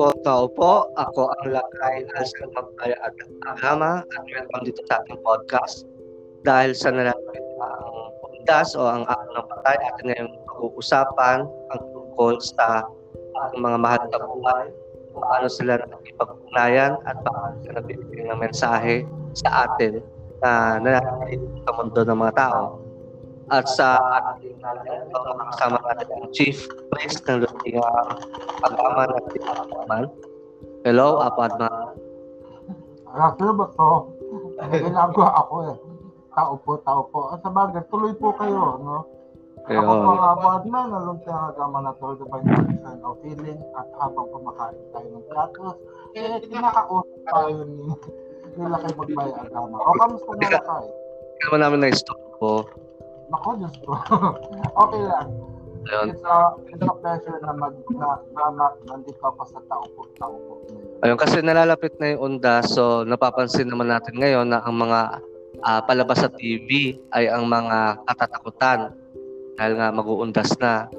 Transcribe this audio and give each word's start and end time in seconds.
po, 0.00 0.16
tao 0.24 0.48
po. 0.48 0.88
Ako 0.96 1.28
ang 1.28 1.52
Lakay 1.52 2.08
Alsan 2.16 2.48
Magpaya 2.56 2.96
at 3.04 3.12
Agama 3.44 4.00
at 4.00 4.24
welcome 4.32 4.64
dito 4.64 4.80
sa 4.88 5.04
ating 5.04 5.20
podcast. 5.20 5.84
Dahil 6.48 6.72
sa 6.72 6.88
nalalapit 6.88 7.44
ang 7.60 8.16
pundas 8.24 8.72
o 8.72 8.88
ang 8.88 9.04
araw 9.04 9.28
ng 9.36 9.46
patay, 9.52 9.76
atin 9.76 10.04
ngayon 10.08 10.28
pag-uusapan 10.48 11.38
ang 11.44 11.82
tungkol 11.92 12.40
sa 12.40 12.88
ating 13.44 13.60
mga 13.60 13.76
mahal 13.76 14.02
na 14.08 14.18
buhay, 14.24 14.66
paano 15.12 15.46
sila 15.52 15.84
nakipag-ugnayan 15.84 16.96
at 17.04 17.16
paano 17.20 17.60
sila 17.60 17.84
nagbibigay 17.84 18.24
ng 18.24 18.40
mensahe 18.40 19.04
sa 19.36 19.68
atin 19.68 20.00
na 20.40 20.80
nananalig 20.80 21.44
sa 21.68 21.70
mundo 21.76 22.00
ng 22.00 22.18
mga 22.24 22.34
tao. 22.40 22.89
At 23.50 23.66
sa 23.66 23.98
ating 24.34 24.62
kasama 24.62 25.78
natin 25.90 26.06
ang 26.14 26.30
Chief 26.30 26.54
Priest 26.94 27.26
ng 27.26 27.42
Lutingang 27.42 28.14
Pagkaman 28.62 29.08
at 29.10 29.24
Pagkaman. 29.34 30.04
Hello, 30.86 31.18
Apadma. 31.18 31.68
Actually 33.10 33.54
ba 33.58 33.66
to? 33.74 33.90
Ginagawa 34.70 35.28
ako 35.42 35.54
eh. 35.66 35.76
Tao 36.30 36.54
po, 36.62 36.78
tao 36.86 37.02
po. 37.10 37.34
At 37.34 37.42
sa 37.42 37.50
bagay, 37.50 37.82
tuloy 37.90 38.14
po 38.14 38.30
kayo, 38.38 38.78
no? 38.78 39.02
Ako 39.66 39.92
po 39.92 40.10
nga 40.16 40.32
Badman, 40.40 40.88
naluntiang 40.88 41.52
agama 41.52 41.84
na 41.84 41.92
to, 42.00 42.16
the 42.16 42.24
vibration 42.26 42.98
of 43.04 43.18
feeling 43.20 43.60
at 43.76 43.86
habang 44.00 44.26
kumakain 44.32 44.78
tayo 44.94 45.08
ng 45.10 45.26
platos, 45.28 45.76
eh, 46.16 46.40
kinakausap 46.48 47.20
tayo 47.28 47.68
ni 47.68 47.92
nila 48.56 48.76
kay 48.82 48.92
Magbay 48.98 49.30
Agama. 49.36 49.76
O, 49.78 49.94
kamusta 49.94 50.30
na 50.32 50.48
lakay? 50.58 50.86
Hindi 50.90 51.42
naman 51.44 51.60
namin 51.60 51.78
na-stop 51.86 52.20
po. 52.40 52.66
Nako, 53.30 53.48
Diyos 53.62 53.76
ko. 53.86 53.94
okay 54.86 55.02
lang. 55.06 55.28
Ayun. 55.88 56.06
It's 56.12 56.24
a, 56.26 56.36
it's 56.68 56.84
a 56.84 56.94
pleasure 57.00 57.38
na 57.40 57.56
mag, 57.56 57.72
na, 57.88 58.20
na, 58.36 58.44
na, 58.52 58.66
nandito 58.84 59.22
ako 59.24 59.42
sa 59.48 59.60
tao 59.64 59.84
po, 59.96 60.04
tao 60.20 60.34
po. 60.36 60.52
Ayun, 61.00 61.16
kasi 61.16 61.40
nalalapit 61.40 61.96
na 61.96 62.12
yung 62.12 62.36
onda, 62.36 62.60
so 62.60 63.06
napapansin 63.08 63.72
naman 63.72 63.88
natin 63.88 64.20
ngayon 64.20 64.52
na 64.52 64.60
ang 64.60 64.76
mga 64.76 65.24
ah, 65.64 65.80
palabas 65.88 66.20
sa 66.20 66.28
TV 66.28 67.00
ay 67.16 67.32
ang 67.32 67.48
mga 67.48 68.04
katatakutan 68.12 68.92
dahil 69.56 69.72
nga 69.80 69.88
mag-uundas 69.88 70.52
na. 70.60 70.90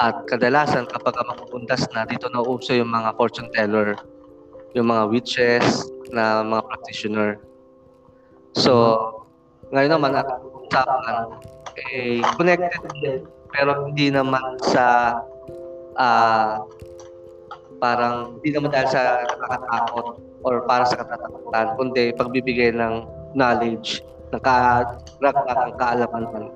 At 0.00 0.24
kadalasan 0.26 0.88
kapag 0.88 1.20
mag-uundas 1.20 1.84
na, 1.92 2.08
dito 2.08 2.26
na 2.32 2.42
uso 2.42 2.72
yung 2.72 2.90
mga 2.90 3.14
fortune 3.20 3.52
teller, 3.52 3.94
yung 4.72 4.88
mga 4.88 5.06
witches 5.12 5.86
na 6.10 6.40
mga 6.40 6.64
practitioner. 6.64 7.38
So, 8.56 8.72
ngayon 9.70 10.00
naman 10.00 10.16
at 10.16 10.28
usapan 10.64 11.44
eh, 11.78 12.22
connected 12.38 12.82
din, 12.98 13.22
pero 13.54 13.86
hindi 13.86 14.10
naman 14.10 14.58
sa 14.62 15.18
ah 15.94 16.62
parang 17.78 18.40
hindi 18.40 18.54
naman 18.54 18.72
dahil 18.72 18.88
sa 18.88 19.22
nakakatakot 19.28 20.06
or 20.44 20.54
para 20.64 20.84
sa 20.88 21.00
katatakutan, 21.00 21.66
kundi 21.76 22.12
pagbibigay 22.16 22.70
ng 22.72 23.04
knowledge, 23.36 24.00
ng 24.32 24.40
karagdagang 24.40 25.76
kaalaman 25.76 26.24
man. 26.32 26.46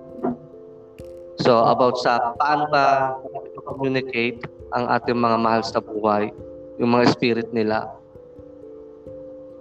So, 1.38 1.62
about 1.62 2.00
sa 2.02 2.34
paano 2.34 2.66
ba 2.72 3.14
communicate 3.68 4.42
ang 4.74 4.88
ating 4.90 5.16
mga 5.16 5.38
mahal 5.38 5.62
sa 5.62 5.78
buhay, 5.78 6.32
yung 6.80 6.96
mga 6.96 7.14
spirit 7.14 7.48
nila. 7.52 7.86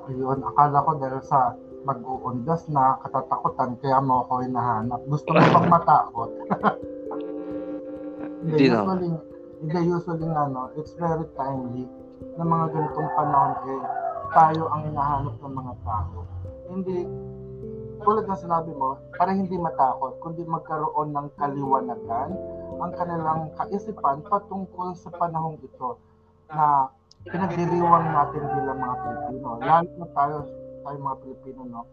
Ayun, 0.07 0.39
akala 0.41 0.81
ko 0.87 0.91
dahil 0.97 1.19
sa 1.21 1.53
mag-uundas 1.87 2.67
na 2.67 2.99
katatakutan, 2.99 3.79
kaya 3.79 4.03
mo 4.03 4.27
ako 4.27 4.43
hinahanap. 4.43 4.99
Gusto 5.07 5.31
mo 5.31 5.39
bang 5.39 5.69
matakot? 5.71 6.31
Hindi 8.47 8.69
usually, 8.69 9.11
hindi 9.59 9.79
usually 9.91 10.27
nga, 10.29 10.47
no, 10.47 10.71
it's 10.77 10.93
very 10.95 11.25
timely 11.35 11.83
na 12.37 12.43
mga 12.45 12.65
ganitong 12.69 13.11
panahon 13.17 13.53
eh, 13.65 13.81
tayo 14.31 14.63
ang 14.71 14.81
hinahanap 14.87 15.35
ng 15.41 15.55
mga 15.57 15.73
tao. 15.83 16.17
Hindi, 16.69 16.97
tulad 18.05 18.23
ng 18.29 18.39
sinabi 18.39 18.71
mo, 18.77 18.95
para 19.17 19.33
hindi 19.33 19.57
matakot, 19.57 20.21
kundi 20.21 20.45
magkaroon 20.47 21.11
ng 21.11 21.27
kaliwanagan 21.35 22.29
ang 22.77 22.91
kanilang 22.93 23.49
kaisipan 23.57 24.21
patungkol 24.29 24.93
sa 24.93 25.09
panahong 25.17 25.57
ito 25.65 25.97
na 26.53 26.93
pinagdiriwang 27.25 28.07
natin 28.13 28.43
bilang 28.53 28.79
mga 28.79 28.95
Pilipino. 29.01 29.49
Lalo 29.59 29.89
na 29.97 30.07
tayo, 30.13 30.37
tayo 30.87 31.03
mga 31.03 31.19
Pilipino, 31.19 31.61
no? 31.67 31.83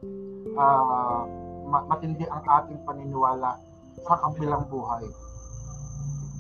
Ah, 0.55 1.27
ma- 1.66 1.87
matindi 1.91 2.22
ang 2.31 2.47
ating 2.47 2.78
paniniwala 2.87 3.59
sa 4.06 4.15
kabilang 4.22 4.71
buhay. 4.71 5.03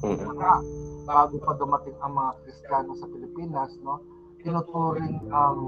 Kaya, 0.06 0.62
bago 1.02 1.34
pa 1.42 1.52
dumating 1.58 1.98
ang 1.98 2.14
mga 2.14 2.30
Kristiyano 2.46 2.94
sa 2.94 3.10
Pilipinas, 3.10 3.74
no, 3.82 3.98
tinuturing 4.38 5.18
ang 5.34 5.58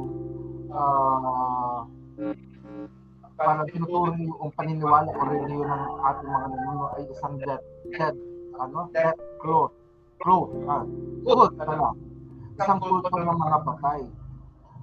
ah 0.71 1.83
parang 3.37 3.69
tinuturing 3.69 4.31
yung 4.31 4.53
paniniwala 4.55 5.11
o 5.11 5.21
reliyon 5.27 5.67
ng 5.67 5.93
ating 6.07 6.31
mga 6.31 6.47
nanuno 6.55 6.87
ay 6.97 7.03
isang 7.11 7.35
death, 7.43 7.67
death, 7.93 8.19
ano, 8.63 8.89
death 8.95 9.19
cloth, 9.43 9.75
cloth, 10.23 10.55
ah, 10.71 10.87
cloth, 11.27 11.55
ano, 11.61 11.99
isang 12.57 12.79
kulto 12.81 13.11
ng 13.11 13.41
mga 13.43 13.59
patay. 13.67 14.03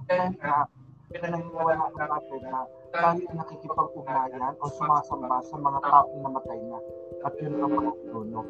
Kaya 0.04 0.26
nga, 0.36 0.68
pinaniniwala 1.12 1.84
na 1.92 2.04
natin 2.08 2.40
na 2.48 2.60
tayo 2.94 3.20
ay 3.20 3.34
nakikipag-ugnayan 3.36 4.54
o 4.62 4.64
sumasamba 4.78 5.38
sa 5.44 5.56
mga 5.58 5.78
taong 5.82 6.20
namatay 6.22 6.60
na 6.70 6.78
at 7.26 7.34
yun 7.42 7.58
ang 7.60 7.72
mga 7.74 7.92
nanuno. 8.08 8.40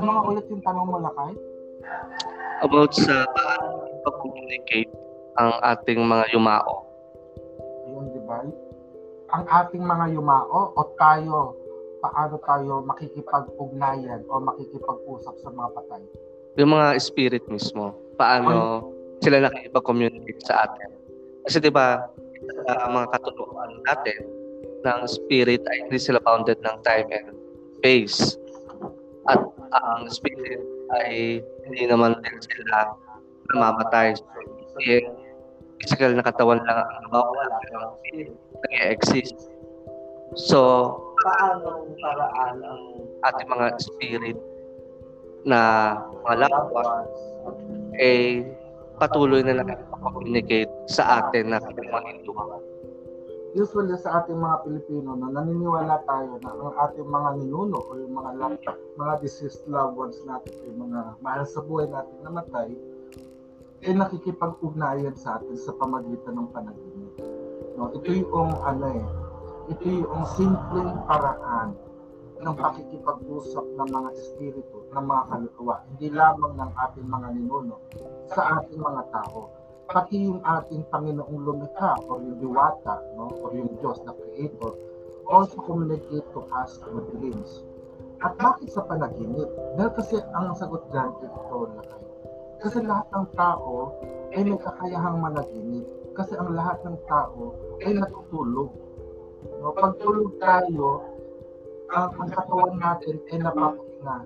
Ano 0.00 0.08
nga 0.08 0.22
ulit 0.24 0.46
yung 0.48 0.64
tanong 0.64 0.88
mo, 0.88 0.98
Lakay? 1.02 1.34
About 2.62 2.94
sa 2.94 3.26
paano 3.34 3.90
pag-communicate 4.06 4.92
ang 5.36 5.52
ating 5.66 6.00
mga 6.06 6.24
yumao. 6.32 6.86
Ayun, 7.88 8.06
di 8.14 8.22
ba? 8.24 8.46
Ang 9.32 9.44
ating 9.48 9.84
mga 9.84 10.14
yumao 10.14 10.72
o 10.76 10.80
tayo, 10.96 11.58
paano 12.00 12.38
tayo 12.46 12.72
makikipag-ugnayan 12.86 14.22
o 14.30 14.40
makikipag-usap 14.40 15.34
sa 15.42 15.48
mga 15.50 15.68
patay? 15.76 16.02
Yung 16.56 16.72
mga 16.72 17.00
spirit 17.00 17.44
mismo. 17.48 17.96
Paano 18.16 18.86
sila 19.24 19.42
nakikipag-communicate 19.42 20.42
sa 20.44 20.68
atin. 20.68 21.01
Kasi 21.46 21.56
di 21.58 21.70
ba, 21.72 21.98
sa 22.66 22.90
mga 22.90 23.06
katutuan 23.14 23.70
natin, 23.86 24.20
ng 24.82 25.00
spirit 25.06 25.62
ay 25.70 25.86
hindi 25.86 25.98
sila 25.98 26.18
bounded 26.22 26.58
ng 26.62 26.76
time 26.82 27.08
and 27.14 27.28
space. 27.78 28.34
At 29.30 29.38
ang 29.72 30.10
spirit 30.10 30.62
ay 30.98 31.38
hindi 31.66 31.82
naman 31.86 32.18
din 32.20 32.38
sila 32.42 32.90
namamatay. 33.54 34.18
So, 34.18 34.26
hindi 34.78 35.06
physical 35.82 36.14
na 36.14 36.26
katawan 36.26 36.62
lang 36.62 36.78
ang 36.78 37.10
nawawala 37.10 37.56
pero 37.66 37.76
ang 37.78 37.94
spirit 38.02 38.34
nag-exist. 38.62 39.36
So, 40.34 40.58
paano 41.22 41.86
paraan 41.98 42.62
ang 42.62 42.82
ating 43.30 43.48
mga 43.50 43.66
spirit 43.78 44.38
na 45.42 45.60
mga 46.22 46.46
ones 46.70 47.18
eh 47.98 48.46
patuloy 49.02 49.42
na 49.42 49.58
nakikipag-communicate 49.58 50.70
sa 50.86 51.26
atin 51.26 51.50
na 51.50 51.58
mga 51.58 52.00
Hindu. 52.06 52.30
Usually 53.52 53.98
sa 54.00 54.22
ating 54.22 54.38
mga 54.38 54.64
Pilipino 54.64 55.12
na 55.18 55.28
naniniwala 55.28 56.00
tayo 56.08 56.40
na 56.40 56.56
ang 56.56 56.72
ating 56.88 57.04
mga 57.04 57.28
ninuno 57.42 57.82
o 57.82 57.90
yung 57.98 58.14
mga 58.14 58.30
loved, 58.38 58.64
mga 58.96 59.14
deceased 59.20 59.66
loved 59.68 59.98
ones 59.98 60.16
natin, 60.24 60.54
yung 60.64 60.88
mga 60.88 61.20
mahal 61.20 61.44
sa 61.44 61.60
buhay 61.60 61.84
natin 61.90 62.16
namatay, 62.24 62.70
ay 63.82 63.92
nakikipag-ugnayan 63.98 65.12
sa 65.18 65.42
atin 65.42 65.58
sa 65.58 65.74
pamagitan 65.76 66.38
ng 66.38 66.48
panaginip. 66.54 67.12
No, 67.76 67.92
ito 67.92 68.08
yung 68.08 68.56
ano 68.62 68.86
eh, 68.88 69.04
ito 69.68 69.84
yung 69.84 70.24
simpleng 70.32 71.02
paraan 71.04 71.74
ng 72.42 72.54
pakikipag-usap 72.58 73.64
ng 73.78 73.88
mga 73.88 74.10
espiritu, 74.18 74.78
ng 74.90 75.04
mga 75.06 75.22
kaluluwa, 75.30 75.76
hindi 75.94 76.10
lamang 76.10 76.54
ng 76.58 76.70
ating 76.74 77.06
mga 77.06 77.28
ninuno, 77.38 77.76
sa 78.34 78.58
ating 78.58 78.82
mga 78.82 79.02
tao, 79.14 79.54
pati 79.86 80.26
yung 80.26 80.42
ating 80.42 80.82
Panginoong 80.90 81.42
lumikha 81.46 81.94
o 82.10 82.18
yung 82.18 82.42
diwata, 82.42 82.98
no, 83.14 83.30
o 83.30 83.44
yung 83.54 83.70
Diyos 83.78 84.02
na 84.02 84.10
creator, 84.18 84.74
also 85.30 85.54
communicate 85.62 86.26
to 86.34 86.42
us 86.50 86.82
through 86.82 87.06
dreams. 87.14 87.62
At 88.22 88.38
bakit 88.38 88.70
sa 88.70 88.86
panaginip? 88.86 89.50
Dahil 89.78 89.92
kasi 89.98 90.18
ang 90.34 90.54
sagot 90.54 90.86
dyan 90.94 91.10
ito 91.22 91.58
na 91.74 91.82
kayo. 91.82 92.10
Kasi 92.62 92.78
lahat 92.86 93.06
ng 93.10 93.26
tao 93.34 93.98
ay 94.30 94.46
may 94.46 94.58
kakayahang 94.62 95.18
managinip. 95.18 95.82
Kasi 96.14 96.38
ang 96.38 96.54
lahat 96.54 96.78
ng 96.86 96.94
tao 97.10 97.58
ay 97.82 97.98
natutulog. 97.98 98.70
No, 99.58 99.74
pag 99.74 99.98
tulog 99.98 100.38
tayo, 100.38 101.11
ang, 101.92 102.10
ang 102.16 102.30
katawan 102.32 102.76
natin 102.80 103.16
ay 103.30 103.38
napapahinga. 103.44 104.16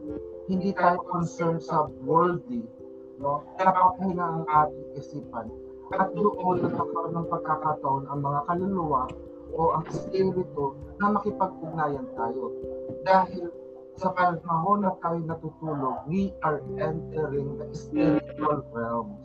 Hindi 0.46 0.70
tayo 0.78 1.02
concerned 1.10 1.62
sa 1.62 1.90
worldly, 2.06 2.62
no? 3.18 3.42
Napapahinga 3.58 4.22
ang 4.22 4.44
ating 4.46 4.88
isipan. 4.94 5.50
At 5.94 6.10
doon 6.14 6.66
nagkakaroon 6.66 7.14
ng 7.14 7.28
pagkakataon 7.30 8.04
ang 8.10 8.20
mga 8.22 8.40
kaluluwa 8.50 9.06
o 9.54 9.60
ang 9.78 9.84
espiritu 9.86 10.74
na 10.98 11.14
makipag-ugnayan 11.14 12.06
tayo. 12.18 12.50
Dahil 13.06 13.46
sa 13.96 14.10
panahon 14.12 14.82
na 14.82 14.92
tayo 14.98 15.18
natutulog, 15.24 16.04
we 16.10 16.34
are 16.42 16.60
entering 16.76 17.54
the 17.56 17.66
spiritual 17.72 18.60
realms. 18.74 19.24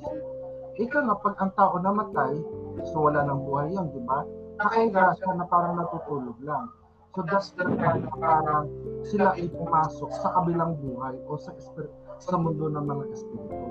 Ika 0.80 0.98
nga, 1.04 1.16
pag 1.20 1.36
ang 1.44 1.52
tao 1.60 1.76
namatay, 1.82 2.40
so 2.88 3.10
wala 3.10 3.26
nang 3.28 3.44
buhay 3.44 3.74
yan, 3.76 3.92
di 3.92 4.02
ba? 4.08 4.24
Nakahiga 4.62 5.18
siya 5.20 5.36
na 5.36 5.46
parang 5.50 5.76
natutulog 5.76 6.40
lang. 6.46 6.72
So 7.12 7.28
that's 7.28 7.52
na 7.60 7.68
parang 8.16 8.72
sila 9.04 9.36
ay 9.36 9.52
pumasok 9.52 10.10
sa 10.16 10.32
kabilang 10.32 10.80
buhay 10.80 11.20
o 11.28 11.36
sa 11.36 11.52
espir- 11.60 11.92
sa 12.24 12.40
mundo 12.40 12.72
ng 12.72 12.86
mga 12.88 13.04
espiritu. 13.12 13.68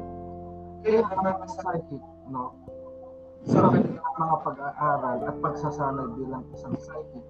Kaya 0.85 1.01
ang 1.09 1.21
mga 1.25 1.47
psychic, 1.49 2.05
no, 2.29 2.53
sa 3.49 3.73
mga 4.21 4.37
pag-aaral 4.45 5.19
at 5.25 5.37
pagsasanay 5.41 6.09
bilang 6.21 6.45
isang 6.53 6.77
psychic, 6.77 7.25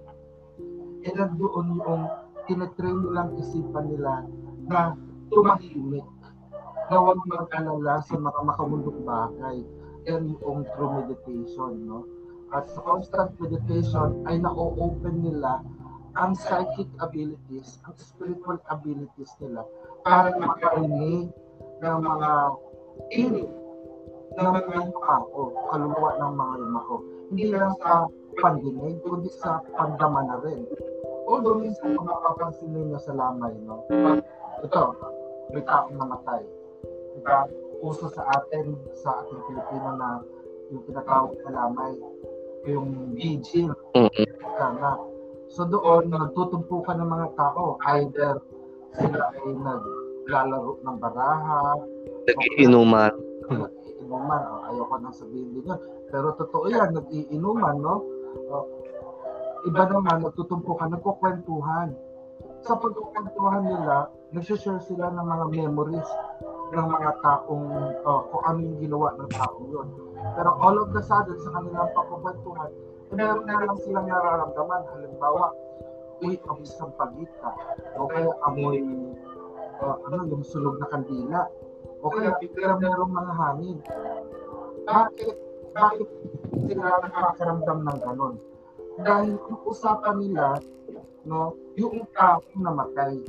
eh 1.07 1.13
nandoon 1.15 1.79
yung 1.79 2.03
tinetrain 2.43 2.97
nilang 3.07 3.31
isipan 3.39 3.87
nila 3.87 4.27
na 4.67 4.99
tumahimik, 5.31 6.07
na 6.91 6.95
huwag 6.99 7.23
mag-alala 7.23 8.03
sa 8.03 8.19
mga 8.19 8.39
makamundong 8.51 9.01
bagay. 9.07 9.63
Yan 10.11 10.35
yung 10.43 10.67
true 10.75 10.91
meditation, 10.91 11.87
no? 11.87 12.03
At 12.51 12.67
sa 12.67 12.83
constant 12.83 13.31
meditation 13.39 14.27
ay 14.27 14.43
na-open 14.43 15.23
nila 15.23 15.63
ang 16.15 16.35
psychic 16.35 16.87
abilities, 16.99 17.79
ang 17.87 17.95
spiritual 17.95 18.59
abilities 18.67 19.31
nila 19.39 19.63
para 20.03 20.35
makarinig 20.35 21.31
ng 21.81 21.97
mga 22.01 22.31
inig 23.15 23.49
ng 24.31 24.47
mga 24.47 24.95
tao, 24.95 25.51
kaluluwa 25.67 26.15
ng 26.15 26.33
mga 26.39 26.53
yumao. 26.63 26.95
Hindi 27.31 27.45
lang 27.51 27.75
sa 27.83 28.07
pandinig, 28.39 29.03
kundi 29.03 29.27
sa 29.27 29.59
pandama 29.75 30.23
na 30.23 30.39
rin. 30.39 30.63
Although 31.27 31.59
minsan 31.59 31.99
kung 31.99 32.07
mapapansin 32.07 32.71
ninyo 32.71 32.95
sa 32.99 33.11
lamay, 33.11 33.51
no? 33.67 33.83
Ito, 34.63 34.83
may 35.51 35.63
taong 35.67 35.95
namatay. 35.99 36.43
Diba? 37.19 37.47
Uso 37.83 38.07
sa 38.07 38.23
atin, 38.39 38.77
sa 39.03 39.19
ating 39.23 39.41
Pilipino 39.51 39.99
na 39.99 40.23
yung 40.71 40.83
tinatawag 40.87 41.35
na 41.43 41.51
lamay, 41.51 41.93
yung 42.67 43.11
vigil, 43.17 43.75
Mm-mm. 43.95 44.27
na. 44.79 45.10
So 45.51 45.67
doon, 45.67 46.07
nagtutumpukan 46.07 46.95
ng 46.95 47.09
mga 47.11 47.27
tao. 47.35 47.75
Either 47.91 48.39
sila 48.95 49.35
ay 49.35 49.51
naglalaro 49.51 50.79
ng 50.79 50.97
baraha, 50.99 51.75
Nagiinuman. 52.23 53.11
nag-iinuman. 53.51 54.41
O, 54.47 54.63
ayoko 54.71 54.95
nang 55.03 55.15
sabihin 55.15 55.51
din 55.51 55.67
yun. 55.67 55.79
Pero 56.07 56.31
totoo 56.39 56.71
yan, 56.71 56.95
nag-iinuman, 56.95 57.75
no? 57.83 57.99
O, 58.47 58.63
iba 59.67 59.83
naman, 59.91 60.23
nagtutumpukan, 60.23 60.95
nagkukwentuhan. 60.95 61.91
Sa 62.63 62.79
pagkukwentuhan 62.79 63.67
nila, 63.67 64.07
nagsishare 64.31 64.79
sila 64.87 65.11
ng 65.11 65.25
mga 65.27 65.45
memories 65.51 66.09
ng 66.71 66.87
mga 66.87 67.11
taong, 67.19 67.67
o, 68.07 68.09
kung 68.31 68.43
ano 68.47 68.59
yung 68.63 68.79
ginawa 68.79 69.19
ng 69.19 69.29
taong 69.35 69.67
yun. 69.67 69.87
Pero 70.31 70.55
all 70.63 70.79
of 70.79 70.95
the 70.95 71.03
sudden, 71.03 71.35
sa 71.43 71.59
kanilang 71.59 71.91
pagkukwentuhan, 71.91 72.71
meron 73.11 73.43
na 73.45 73.63
lang 73.67 73.79
silang 73.83 74.07
nararamdaman. 74.07 74.81
Halimbawa, 74.95 75.51
uy, 76.23 76.39
amoy 76.47 76.67
sampagita. 76.67 77.49
O 77.99 78.07
kaya 78.07 78.31
amoy, 78.47 78.79
uh, 79.83 79.97
ano, 80.07 80.25
yung 80.31 80.43
sunog 80.47 80.79
na 80.79 80.87
kandila. 80.89 81.47
O 82.01 82.09
kaya 82.09 82.33
bigla 82.39 82.79
merong 82.79 83.13
mga 83.13 83.33
hangin. 83.37 83.77
Bakit? 84.87 85.35
Bakit 85.71 86.09
sila 86.67 86.99
nakakaramdam 86.99 87.79
ng 87.87 87.99
ganon? 88.03 88.35
Dahil 88.99 89.39
yung 89.39 89.61
usapan 89.63 90.19
nila, 90.19 90.59
no, 91.23 91.55
yung 91.79 92.03
taong 92.11 92.59
namatay. 92.59 93.23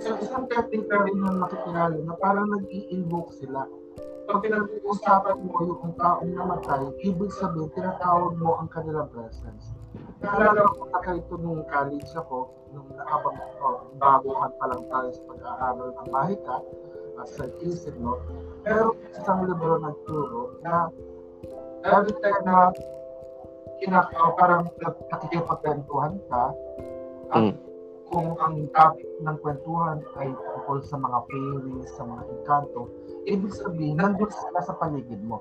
So 0.00 0.16
isang 0.18 0.50
technique 0.50 0.90
rin 0.90 1.22
yung 1.22 1.38
makikilala 1.38 1.94
na 2.02 2.14
parang 2.18 2.50
nag-i-invoke 2.50 3.36
sila. 3.36 3.68
Pag 4.24 4.40
pinag-uusapan 4.40 5.36
mo 5.44 5.56
yung 5.68 5.92
taong 6.00 6.32
namatay, 6.32 6.84
ibig 7.04 7.32
sabihin, 7.36 7.68
tinatawag 7.76 8.40
mo 8.40 8.56
ang 8.56 8.68
kanilang 8.72 9.08
presence. 9.12 9.76
Naalala 10.24 10.64
ko 10.64 10.88
na 10.88 11.12
ito 11.12 11.34
nung 11.36 11.62
college 11.68 12.12
ako, 12.16 12.48
nung 12.72 12.88
nakabang 12.96 13.36
oh, 13.60 13.92
baguhan 14.00 14.52
pa 14.56 14.64
lang 14.72 14.82
tayo 14.88 15.08
sa 15.12 15.22
pag-aaral 15.28 15.88
ng 15.92 16.08
mahika, 16.08 16.56
at 17.20 17.28
sa 17.30 17.44
isip, 17.62 17.94
no? 18.00 18.18
Pero 18.64 18.96
isang 19.12 19.44
libro 19.44 19.78
nagturo 19.78 20.58
na 20.64 20.88
every 21.84 22.16
time 22.24 22.42
na 22.48 22.72
kinak 23.78 24.08
oh, 24.16 24.32
parang 24.40 24.66
nakikipagkwentuhan 25.12 26.16
ka, 26.32 26.44
at 27.34 27.42
Mm. 27.50 27.54
Kung 28.08 28.36
ang 28.38 28.68
topic 28.76 29.08
ng 29.24 29.36
kwentuhan 29.40 29.98
ay 30.20 30.28
tungkol 30.32 30.78
sa 30.84 30.96
mga 31.00 31.18
fairies, 31.28 31.88
sa 31.96 32.02
mga 32.04 32.22
encanto, 32.28 32.82
ibig 33.24 33.52
sabihin, 33.54 33.96
nandun 33.96 34.30
sila 34.30 34.60
sa 34.60 34.74
paligid 34.76 35.20
mo. 35.24 35.40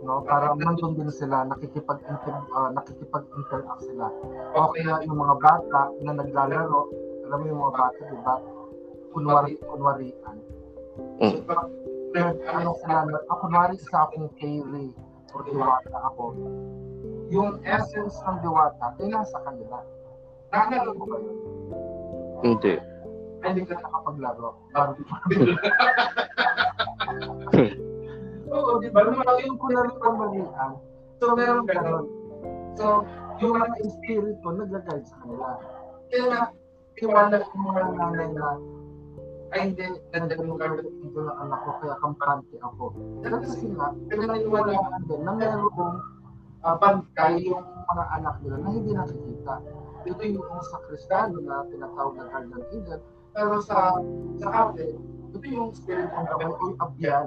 No, 0.00 0.24
parang 0.24 0.56
nandun 0.56 0.96
din 0.96 1.12
sila, 1.12 1.44
nakikipag 1.44 2.00
uh, 2.08 2.70
nakikipag-interact 2.72 3.84
sila. 3.84 4.08
O 4.56 4.72
kaya 4.72 5.04
yung 5.04 5.18
mga 5.20 5.36
bata 5.44 5.80
na 6.00 6.12
naglalaro, 6.16 6.80
alam 7.28 7.36
mo 7.36 7.46
yung 7.46 7.60
mga 7.68 7.74
bata, 7.76 8.00
di 8.08 8.18
ba? 8.24 8.36
Kunwari, 9.12 9.52
kunwarian. 9.60 10.36
Mm. 11.20 11.44
So, 11.44 11.52
ano 12.50 12.70
sila, 12.82 13.06
ah, 13.06 13.38
kunwari 13.38 13.76
sa 13.78 14.08
akong 14.08 14.32
fairy 14.40 14.90
or 15.30 15.46
diwata 15.46 15.98
ako, 16.10 16.34
yung 17.30 17.62
essence 17.62 18.18
ng 18.26 18.38
diwata 18.42 18.96
ay 18.98 19.06
nasa 19.06 19.38
kanila. 19.46 19.78
Nakalaro 20.50 20.90
ko 20.98 21.04
ba 21.06 21.16
yun? 21.22 21.36
Hindi. 22.42 22.74
Ay, 23.40 23.48
hindi 23.54 23.70
ka 23.70 23.78
nakapaglaro. 23.78 24.50
Oo, 28.50 28.82
di 28.82 28.90
ba? 28.90 29.06
Yung, 29.06 29.22
yung 29.22 29.58
kunwari 29.62 29.94
pamalian. 30.02 30.72
So, 31.22 31.38
meron 31.38 31.70
ganon. 31.70 32.10
So, 32.74 33.06
yung 33.38 33.54
mga 33.56 33.78
espiritu 33.86 34.46
nag-guide 34.50 35.06
sa 35.06 35.16
kanila. 35.22 35.54
Kaya 36.10 36.24
nga, 36.26 36.40
tiwala 36.98 37.38
yung 37.38 37.64
mga 37.64 37.82
nanay 37.94 38.28
na 38.34 38.58
ay 39.50 39.66
hindi, 39.66 39.82
nandiyan 40.14 40.46
yung 40.46 40.58
guardian 40.62 40.86
angel 40.86 41.26
ng 41.26 41.38
anak 41.42 41.58
ko, 41.66 41.70
kaya 41.82 41.94
kampante 41.98 42.54
ako. 42.62 42.84
Kasi 43.26 43.66
nga, 43.74 43.90
pinaniwalaan 44.06 45.02
din 45.10 45.20
na 45.26 45.32
merong 45.34 45.98
uh, 46.62 46.76
bantay 46.78 47.34
yung 47.42 47.66
mga 47.90 48.04
anak 48.14 48.34
nila 48.46 48.56
na 48.62 48.70
hindi 48.70 48.90
nakikita. 48.94 49.54
Ito 50.06 50.22
yung 50.24 50.46
sa 50.64 50.78
Kristiyano 50.88 51.38
na 51.44 51.66
tinatawag 51.68 52.14
na 52.16 52.24
guardian 52.32 52.64
angel. 52.72 53.00
Pero 53.30 53.54
sa 53.62 54.00
sa 54.40 54.48
atin, 54.68 54.96
ito 55.30 55.46
yung 55.46 55.70
spirit 55.76 56.10
ng 56.10 56.26
gabay 56.26 56.50
o 56.50 56.62
yung 56.74 56.80
abyan. 56.82 57.26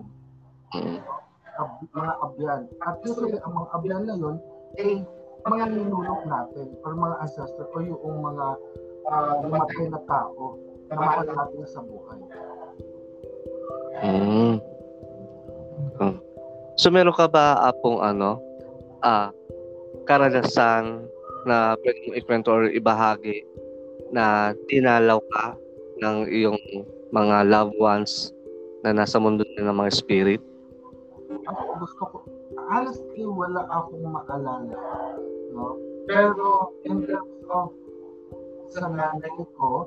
Ab, 1.53 1.70
mga 1.94 2.13
abyan. 2.25 2.62
At 2.82 2.98
usually, 3.06 3.38
ang 3.39 3.53
mga 3.53 3.70
abyan 3.77 4.03
na 4.10 4.15
yun, 4.18 4.36
eh, 4.82 5.06
mga 5.44 5.65
ninulok 5.70 6.22
natin 6.25 6.68
or 6.82 6.92
mga 6.98 7.15
ancestor 7.22 7.68
o 7.70 7.77
yung 7.84 8.20
mga 8.24 8.46
uh, 9.08 9.34
namatay 9.44 9.86
na 9.92 10.01
tao 10.08 10.58
na 10.88 10.94
mahal 10.96 11.27
natin 11.27 11.63
sa 11.68 11.80
buhay. 11.84 12.20
Mm. 14.03 14.56
So 16.75 16.89
meron 16.89 17.13
ka 17.13 17.30
ba 17.30 17.70
apong 17.70 18.01
ano 18.01 18.42
ah 19.06 19.30
karanasan 20.10 21.06
na 21.46 21.76
pwede 21.82 21.98
mong 22.08 22.18
ikwento 22.20 22.50
or 22.52 22.66
ibahagi 22.70 23.44
na 24.14 24.54
tinalaw 24.70 25.20
ka 25.34 25.58
ng 26.02 26.28
iyong 26.30 26.60
mga 27.14 27.48
loved 27.50 27.78
ones 27.78 28.34
na 28.84 28.92
nasa 28.92 29.18
mundo 29.22 29.46
na 29.56 29.72
ng 29.72 29.78
mga 29.78 29.92
spirit? 29.94 30.42
Ako 31.48 31.62
gusto 31.82 32.04
ko, 32.08 32.18
honestly, 32.70 33.24
wala 33.26 33.64
akong 33.70 34.06
maalala. 34.06 34.76
No? 35.54 35.78
Pero 36.04 36.76
in 36.84 37.08
terms 37.08 37.44
of 37.48 37.72
sa 38.74 38.90
nanay 38.90 39.30
ko, 39.54 39.86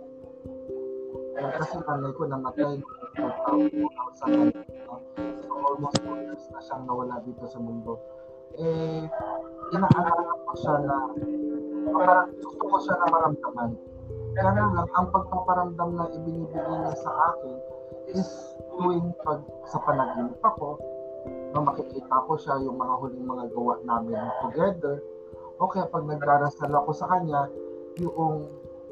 eh, 1.37 1.51
kasi 1.59 1.77
nanay 1.83 2.13
ko 2.15 2.23
namatay 2.25 2.79
noong 3.19 3.69
2000, 3.75 4.55
no? 4.87 4.95
So 5.43 5.51
almost 5.51 5.99
2 6.07 6.25
years 6.25 6.45
na 6.55 6.61
siyang 6.63 6.85
nawala 6.87 7.21
dito 7.27 7.45
sa 7.51 7.59
mundo. 7.59 7.99
Eh, 8.57 9.05
inaalala 9.75 10.33
siya 10.57 10.75
na 10.83 10.97
parang 11.93 12.29
gusto 12.41 12.65
ko 12.67 12.77
siya 12.83 12.95
na 12.99 13.07
maramdaman. 13.13 13.71
Kaya 14.37 14.51
lang, 14.53 14.89
ang 14.93 15.07
pagpaparamdam 15.13 15.91
na 15.97 16.05
ibinibigay 16.13 16.77
niya 16.77 16.95
sa 17.01 17.13
akin 17.33 17.57
is 18.13 18.29
tuwing 18.69 19.17
pag 19.25 19.41
sa 19.65 19.81
panaginip 19.81 20.37
ako, 20.45 20.77
no, 21.57 21.65
makikita 21.65 22.17
ko 22.29 22.37
siya 22.37 22.61
yung 22.61 22.77
mga 22.77 22.95
huling 23.01 23.25
mga 23.25 23.45
gawa 23.57 23.75
namin 23.89 24.21
together. 24.45 25.01
O 25.57 25.73
kaya 25.73 25.89
pag 25.89 26.05
nagdarasal 26.05 26.69
ako 26.69 26.91
sa 26.93 27.09
kanya, 27.09 27.49
yung 27.97 28.45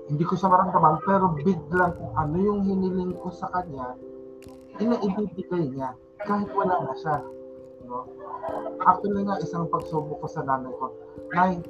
hindi 0.08 0.24
ko 0.24 0.32
siya 0.36 0.48
maramdaman, 0.48 1.00
pero 1.04 1.32
biglang 1.36 1.92
kung 1.96 2.12
ano 2.16 2.36
yung 2.40 2.60
hiniling 2.64 3.12
ko 3.20 3.28
sa 3.28 3.48
kanya, 3.52 3.96
inaibibigay 4.80 5.64
niya 5.72 5.92
kahit 6.24 6.48
wala 6.56 6.88
na 6.88 6.94
siya. 6.96 7.16
No? 7.84 8.08
Actually 8.84 9.22
nga, 9.24 9.40
isang 9.40 9.68
pagsubok 9.68 10.24
ko 10.24 10.26
sa 10.28 10.44
nanay 10.44 10.72
ko, 10.76 10.92
Nay, 11.32 11.60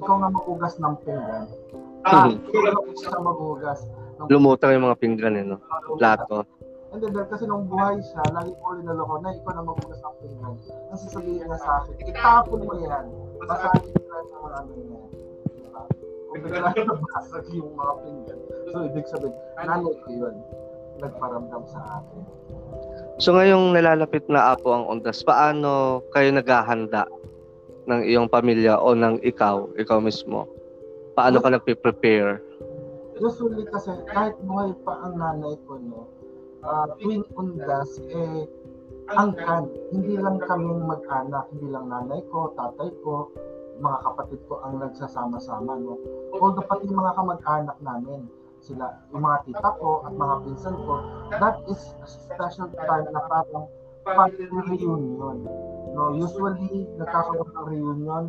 ikaw 0.00 0.14
nga 0.16 0.30
magugas 0.32 0.74
ng 0.80 0.94
pinggan. 1.04 1.44
Ah, 2.08 2.32
po 2.32 2.92
siya 2.96 3.20
maghugas. 3.20 3.80
ng 4.16 4.28
Lumutang 4.32 4.72
yung 4.72 4.88
mga 4.88 4.98
pinggan 5.00 5.34
eh, 5.36 5.44
no? 5.44 5.60
Plato. 6.00 6.48
And 6.90 6.98
then, 6.98 7.14
dahil 7.14 7.28
kasi 7.30 7.46
nung 7.46 7.70
buhay 7.70 8.02
siya, 8.02 8.24
lagi 8.34 8.50
ko 8.50 8.74
linaloko 8.74 9.22
na 9.22 9.30
ikaw 9.30 9.52
na 9.54 9.62
maghugas 9.62 10.00
ng 10.02 10.16
pinggan. 10.24 10.54
Ang 10.90 10.98
sasabihin 10.98 11.46
niya 11.46 11.58
sa 11.62 11.70
akin, 11.84 11.94
itapon 12.02 12.60
mo 12.66 12.74
yan. 12.82 13.04
Basahin 13.46 13.94
mo 13.94 14.02
lang 14.10 14.24
yung 14.26 14.42
mga 14.42 14.56
ano 14.58 14.72
niya. 14.74 15.02
Diba? 15.54 15.82
Kung 16.30 16.40
bigla 16.42 16.68
na 16.72 16.82
nabasag 16.82 17.46
yung 17.54 17.72
mga 17.78 17.94
pinggan. 18.02 18.38
So, 18.72 18.76
ibig 18.90 19.06
sabihin, 19.06 19.36
nanay 19.60 19.82
ko 19.86 20.08
yun. 20.10 20.34
Nagparamdam 20.98 21.62
sa 21.70 21.80
akin. 22.02 22.22
So 23.20 23.36
ngayong 23.36 23.76
nalalapit 23.76 24.24
na 24.32 24.56
Apo 24.56 24.72
ang 24.72 24.88
Ondas, 24.88 25.20
paano 25.20 26.00
kayo 26.16 26.32
naghahanda 26.32 27.04
ng 27.84 28.00
iyong 28.08 28.32
pamilya 28.32 28.80
o 28.80 28.96
ng 28.96 29.20
ikaw, 29.20 29.68
ikaw 29.76 30.00
mismo? 30.00 30.48
Paano 31.12 31.36
ka 31.44 31.52
nagpe-prepare? 31.52 32.40
Usually 33.20 33.68
kasi, 33.68 33.92
kahit 34.08 34.40
buhay 34.40 34.72
pa 34.88 35.04
ang 35.04 35.20
nanay 35.20 35.52
ko, 35.68 35.76
no, 35.76 36.08
uh, 36.64 36.88
tuwing 36.96 37.20
undas, 37.36 38.00
eh, 38.08 38.48
angkan. 39.12 39.68
Hindi 39.92 40.16
lang 40.16 40.40
kaming 40.40 40.88
mag-anak, 40.88 41.44
hindi 41.52 41.68
lang 41.68 41.92
nanay 41.92 42.24
ko, 42.32 42.56
tatay 42.56 42.88
ko, 43.04 43.28
mga 43.84 43.98
kapatid 44.00 44.40
ko 44.48 44.64
ang 44.64 44.80
nagsasama-sama, 44.80 45.76
no. 45.76 46.00
Although 46.40 46.64
pati 46.64 46.88
mga 46.88 47.12
kamag-anak 47.12 47.76
namin, 47.84 48.24
sila, 48.60 48.86
yung 49.10 49.24
mga 49.24 49.38
tita 49.48 49.70
ko 49.80 50.04
at 50.04 50.12
mga 50.12 50.34
pinsan 50.44 50.76
ko, 50.76 50.94
that 51.40 51.56
is 51.68 51.80
a 52.00 52.06
special 52.08 52.68
time 52.76 53.06
na 53.10 53.20
parang 53.26 53.66
family 54.04 54.46
reunion. 54.68 55.36
No, 55.90 56.14
usually 56.14 56.86
nagkakaroon 56.96 57.50
ng 57.50 57.66
reunion 57.66 58.24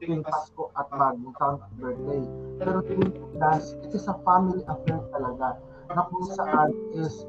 tuwing 0.00 0.24
Pasko 0.24 0.72
at 0.74 0.88
bagong 0.90 1.34
taon 1.38 1.56
at 1.62 1.72
birthday. 1.78 2.22
Pero 2.58 2.80
tuwing 2.82 3.12
Undas, 3.12 3.76
it 3.84 3.92
is 3.92 4.06
a 4.10 4.16
family 4.26 4.64
affair 4.66 5.00
talaga 5.12 5.60
na 5.92 6.02
kung 6.08 6.26
saan 6.32 6.70
is 6.96 7.28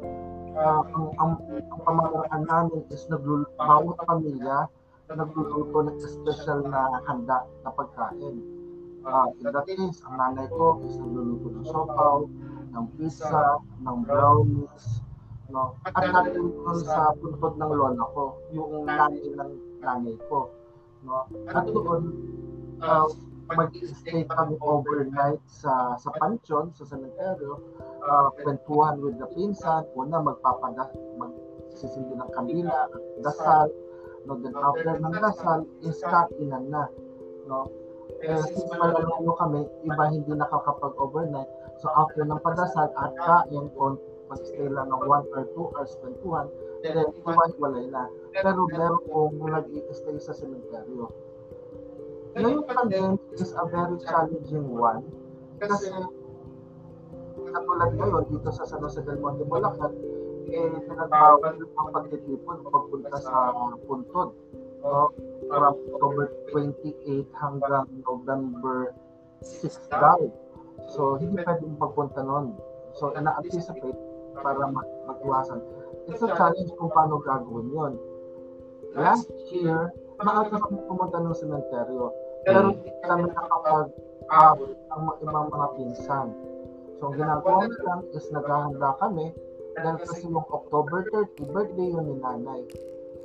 uh, 0.55 0.81
ang, 0.95 1.11
ang, 1.19 1.31
ang 1.69 1.79
pamamaraan 1.83 2.43
namin 2.47 2.81
is 2.89 3.03
nagluluto, 3.11 3.51
bawat 3.59 3.99
pamilya 4.07 4.71
nagluluto 5.13 5.85
ng 5.85 5.97
special 6.01 6.65
na 6.65 6.97
handa 7.05 7.45
na 7.61 7.69
pagkain. 7.69 8.54
Uh, 9.05 9.29
that 9.45 9.69
case, 9.69 10.01
ang 10.09 10.17
nanay 10.17 10.49
ko 10.49 10.81
is 10.81 10.97
nagluluto 10.97 11.53
ng 11.53 11.65
sopaw, 11.69 12.25
ng 12.73 12.85
pizza, 12.97 13.61
ng 13.85 13.97
brownies, 14.01 15.05
no? 15.53 15.77
At 15.85 16.09
natin 16.09 16.49
sa 16.81 17.13
puntod 17.13 17.53
ng 17.61 17.69
lola 17.69 18.01
ko, 18.17 18.41
yung 18.49 18.89
nanay 18.89 19.29
ng 19.29 19.51
nanay 19.85 20.17
ko, 20.25 20.49
no? 21.05 21.29
At 21.53 21.69
doon, 21.69 22.03
uh, 22.81 23.05
mag-stay 23.53 24.25
kami 24.25 24.57
overnight 24.57 25.41
sa 25.45 25.93
sa 26.01 26.09
pansyon, 26.17 26.73
sa 26.73 26.89
cemetery, 26.89 27.45
uh, 28.09 28.33
kwentuhan 28.41 28.97
with 29.05 29.21
the 29.21 29.29
pinsan, 29.37 29.85
una 29.93 30.17
magpapada, 30.17 30.89
magsisindi 31.21 32.17
ng 32.17 32.31
kandila, 32.33 32.89
dasal, 33.21 33.69
no, 34.25 34.33
then 34.41 34.57
after 34.57 34.97
ng 34.97 35.13
dasal, 35.21 35.61
is 35.85 36.01
kainan 36.01 36.73
na, 36.73 36.89
no, 37.45 37.69
eh, 38.23 38.39
since 38.47 38.63
malalalo 38.71 39.31
kami, 39.35 39.61
iba 39.83 40.03
hindi 40.07 40.31
nakakapag-overnight, 40.31 41.49
so 41.81 41.91
after 41.99 42.23
ng 42.23 42.39
padasal 42.39 42.87
at 42.95 43.11
kain, 43.19 43.67
kung 43.75 43.99
mag-stay 44.31 44.67
lang 44.71 44.89
ng 44.89 45.01
1 45.03 45.35
or 45.35 45.43
2 45.53 45.75
hours, 45.75 45.93
kwentuhan, 45.99 46.47
then 46.81 47.05
iwan-walay 47.25 47.85
na. 47.91 48.07
Pero 48.31 48.69
meron 48.71 49.01
kong 49.09 49.37
nag-i-stay 49.43 50.17
sa 50.21 50.31
sementeryo. 50.31 51.11
Ngayong 52.35 52.67
pandemic 52.67 53.21
is 53.39 53.55
a 53.55 53.63
very 53.71 53.95
challenging 54.03 54.67
one 54.75 55.07
kasi 55.55 55.87
katulad 57.39 57.95
ngayon 57.95 58.23
dito 58.27 58.51
sa 58.51 58.67
San 58.67 58.83
Jose 58.83 58.99
del 59.07 59.23
Monte, 59.23 59.47
Bulacan, 59.47 59.95
eh, 60.51 60.75
pinagbawal 60.83 61.55
ang 61.55 61.89
pagtitipon 61.95 62.59
pagpunta 62.67 63.17
sa 63.23 63.55
puntod. 63.87 64.35
No? 64.85 65.09
From 65.49 65.63
October 65.73 66.29
28 66.53 67.25
hanggang 67.41 67.85
November 68.05 68.93
6 69.41 69.89
daw. 69.89 70.21
So, 70.93 71.17
hindi 71.17 71.41
pwedeng 71.41 71.81
pagpunta 71.81 72.21
nun. 72.21 72.53
So, 72.93 73.09
ina-anticipate 73.17 73.97
para 74.37 74.69
mag-. 74.69 74.93
It's 76.05 76.21
a 76.21 76.29
challenge 76.37 76.69
kung 76.77 76.93
paano 76.93 77.17
gagawin 77.25 77.73
yun. 77.73 77.93
Last 78.93 79.25
year, 79.49 79.89
maaga 80.21 80.53
kami 80.53 80.77
pumunta 80.85 81.17
ng 81.17 81.33
sementeryo. 81.33 82.13
Pero 82.45 82.77
hindi 82.77 82.93
kami 83.01 83.25
nakapag-abot 83.33 84.69
ng 84.69 85.01
mga 85.01 85.15
ibang 85.25 85.47
mga 85.49 85.67
pinsan. 85.75 86.27
So, 87.01 87.09
ang 87.09 87.15
ginagawa 87.17 87.65
na 87.65 87.93
is 88.13 88.25
naghahanda 88.29 88.89
kami 89.01 89.33
dahil 89.75 89.97
kasi 90.05 90.29
yung 90.29 90.45
October 90.47 91.03
30, 91.09 91.51
birthday 91.51 91.87
yun 91.89 92.05
ni 92.05 92.15
nanay. 92.21 92.61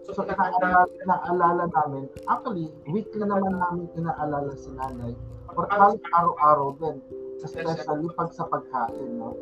So, 0.05 0.17
inaalala, 0.25 0.89
inaalala 1.05 1.65
namin, 1.71 2.09
actually, 2.25 2.73
weekly 2.89 3.21
naman 3.21 3.61
namin 3.61 3.87
inaalala 3.95 4.53
si 4.57 4.73
nanay 4.73 5.13
or 5.57 5.67
kahit 5.69 6.01
araw-araw 6.15 6.69
din, 6.79 6.97
especially 7.43 8.09
pag 8.15 8.31
sa 8.33 8.47
pagkain, 8.47 9.11
no? 9.19 9.35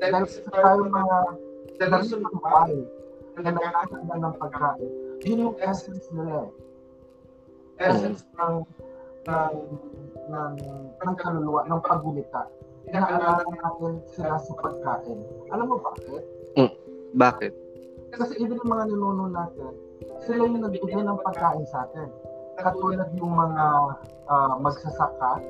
Dahil 0.00 0.26
sa 0.28 0.40
tayo 0.52 0.84
mga 0.88 1.18
dahil 1.80 2.02
ng 2.22 2.38
wine 2.38 2.82
na 3.40 3.50
nagkakanda 3.50 4.14
ng 4.20 4.34
pagkain, 4.36 4.90
yun 5.24 5.44
yung 5.48 5.56
essence 5.62 6.06
nila 6.12 6.48
eh. 6.48 6.52
Essence 7.82 8.22
ng 8.36 8.62
ng 9.24 9.54
ng, 10.28 10.54
ng 11.02 11.14
kaluluwa, 11.18 11.66
ng 11.66 11.80
pagulita. 11.82 12.46
Inaalala 12.84 13.48
natin 13.48 13.92
sila 14.12 14.36
sa 14.36 14.52
pagkain. 14.60 15.18
Alam 15.50 15.66
mo 15.72 15.76
bakit? 15.80 16.22
Bakit? 17.14 17.63
Kasi 18.14 18.32
even 18.38 18.58
yung 18.62 18.70
mga 18.70 18.84
ninuno 18.90 19.24
natin, 19.30 19.72
sila 20.22 20.46
yung 20.46 20.62
nagbigay 20.62 21.02
ng 21.02 21.18
pagkain 21.22 21.66
sa 21.66 21.86
atin. 21.90 22.08
Katulad 22.54 23.10
yung 23.18 23.34
mga 23.34 23.64
ah, 24.30 24.54
magsasaka 24.62 25.42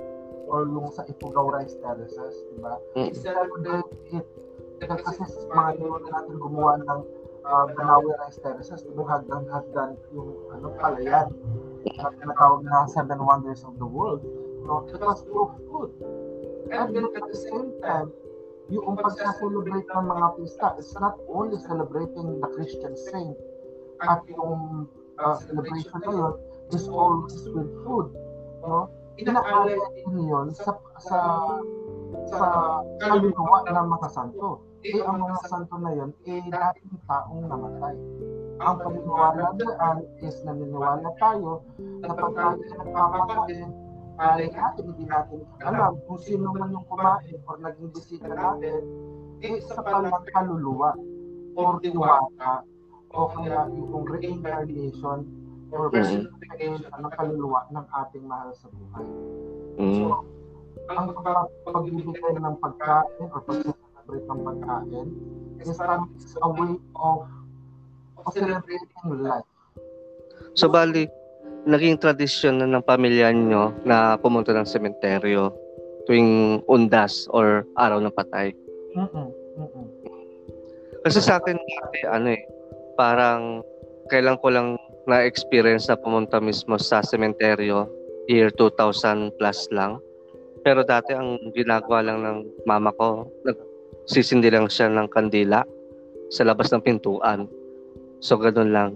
or 0.49 0.65
yung 0.69 0.89
sa 0.93 1.05
Ifugao 1.09 1.53
Rice 1.53 1.77
Terraces, 1.81 2.35
di 2.53 2.59
ba? 2.61 2.77
Mm. 2.97 3.13
It. 4.13 4.27
Kasi 4.85 5.23
mga 5.53 5.71
ninuno 5.81 6.07
natin 6.09 6.35
gumawa 6.41 6.81
ng 6.81 7.01
uh, 7.45 7.65
Banawi 7.77 8.13
Rice 8.25 8.41
Terraces, 8.41 8.85
di 8.85 8.93
ba? 8.97 9.05
Hagdan-hagdan 9.09 9.97
yung 10.13 10.33
ano, 10.53 10.73
palayan. 10.81 11.29
Na 12.01 12.09
tinatawag 12.17 12.65
na 12.65 12.89
Seven 12.89 13.21
Wonders 13.21 13.61
of 13.65 13.77
the 13.77 13.89
World. 13.89 14.25
No? 14.65 14.89
It 14.89 14.97
was 15.01 15.21
full 15.29 15.53
of 15.53 15.61
food. 15.69 15.93
And 16.73 16.97
then 16.97 17.13
at 17.13 17.25
the 17.29 17.37
same 17.37 17.77
time, 17.85 18.09
yung 18.73 18.97
pagsa-celebrate 18.97 19.89
ng 19.93 20.07
mga 20.09 20.27
pista 20.41 20.67
is 20.81 20.89
not 20.97 21.21
only 21.29 21.61
celebrating 21.69 22.41
the 22.41 22.49
Christian 22.57 22.97
saint 22.97 23.37
at 24.01 24.25
yung 24.33 24.89
uh, 25.21 25.37
celebration 25.45 26.01
na 26.01 26.13
yun 26.13 26.35
is 26.73 26.89
always 26.89 27.37
with 27.53 27.69
food. 27.85 28.09
No? 28.65 28.89
Inaalala 29.21 29.77
din 29.95 30.27
yun 30.27 30.49
sa, 30.57 30.81
sa, 30.99 31.19
sa 32.33 32.41
kaluluwa 33.05 33.69
ng 33.69 33.87
mga 34.01 34.09
santo. 34.11 34.65
Eh, 34.85 35.01
ang 35.01 35.17
mga 35.17 35.39
santo 35.49 35.77
na 35.81 35.93
yun, 35.97 36.11
eh, 36.29 36.45
dating 36.45 36.97
taong 37.09 37.45
namatay. 37.49 37.97
Ang 38.65 38.77
paniniwala 38.81 39.57
dyan 39.57 39.99
is 40.21 40.37
naniniwala 40.45 41.09
tayo 41.21 41.65
na 42.05 42.13
pag 42.13 42.33
tayo 42.37 42.61
nagpapakain, 42.61 43.71
ay 44.19 44.47
natin, 44.55 44.85
hindi 44.95 45.05
natin 45.11 45.43
alam 45.63 45.99
kung 46.07 46.21
sino 46.23 46.55
man 46.55 46.71
yung 46.71 46.87
kumain 46.87 47.39
or 47.51 47.57
naging 47.59 47.91
bisita 47.91 48.31
natin, 48.31 48.81
eh, 49.43 49.59
sa 49.67 49.83
palang 49.83 50.23
kaluluwa 50.31 50.95
or 51.59 51.83
tiwala 51.83 52.63
o 53.15 53.31
kaya 53.35 53.67
yung 53.75 54.07
reincarnation 54.07 55.27
or 55.75 55.91
personification 55.91 56.87
ng 56.87 57.13
kaluluwa 57.19 57.67
ng 57.75 57.87
ating 58.05 58.25
mahal 58.27 58.51
sa 58.55 58.71
buhay. 58.71 59.07
Mm. 59.83 59.95
So, 59.99 60.23
ang 60.91 61.11
pag- 61.19 61.51
pagbibigay 61.67 62.35
ng 62.39 62.57
pagkain 62.63 63.27
or 63.33 63.41
pag-celebrate 63.43 64.27
ng 64.31 64.41
pagkain 64.47 65.09
is 65.59 65.71
is 66.21 66.35
a 66.43 66.49
way 66.51 66.77
of, 66.99 67.27
of 68.21 68.25
celebrating 68.31 69.11
life. 69.23 69.49
So 70.55 70.71
bali, 70.71 71.11
naging 71.65 71.97
tradisyon 72.01 72.61
na 72.61 72.69
ng 72.69 72.85
pamilya 72.85 73.33
nyo 73.33 73.73
na 73.85 74.17
pumunta 74.21 74.53
ng 74.53 74.69
sementeryo 74.69 75.53
tuwing 76.05 76.61
undas 76.69 77.25
or 77.33 77.65
araw 77.81 78.01
ng 78.01 78.13
patay. 78.13 78.53
Mm-mm, 78.93 79.29
mm-mm. 79.57 79.87
Kasi 81.05 81.21
sa 81.21 81.41
akin 81.41 81.57
dati, 81.57 81.99
ano 82.09 82.29
eh, 82.33 82.43
parang 82.97 83.61
kailan 84.09 84.41
ko 84.41 84.49
lang 84.53 84.69
na-experience 85.05 85.89
na 85.89 86.01
pumunta 86.01 86.41
mismo 86.41 86.81
sa 86.81 87.05
sementeryo 87.05 87.89
year 88.29 88.49
2000 88.57 89.37
plus 89.37 89.69
lang. 89.73 90.01
Pero 90.65 90.81
dati 90.81 91.13
ang 91.13 91.53
ginagawa 91.53 92.01
lang 92.01 92.25
ng 92.25 92.39
mama 92.65 92.89
ko, 92.97 93.29
nagsisindi 93.45 94.49
lang 94.49 94.69
siya 94.69 94.89
ng 94.89 95.13
kandila 95.13 95.61
sa 96.33 96.49
labas 96.49 96.73
ng 96.73 96.81
pintuan. 96.81 97.45
So 98.25 98.41
ganun 98.41 98.73
lang. 98.73 98.91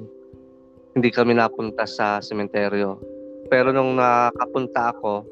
Hindi 0.99 1.15
kami 1.15 1.39
napunta 1.39 1.87
sa 1.87 2.19
sementeryo. 2.19 2.99
Pero 3.47 3.71
nung 3.71 3.95
nakapunta 3.95 4.91
ako, 4.91 5.23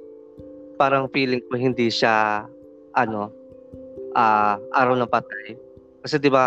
parang 0.78 1.10
feeling 1.10 1.42
ko 1.50 1.58
hindi 1.58 1.90
siya 1.90 2.46
ano 2.94 3.34
ah 4.14 4.62
araw 4.78 4.94
ng 4.94 5.10
patay. 5.10 5.58
Kasi 6.06 6.22
'di 6.22 6.30
ba 6.30 6.46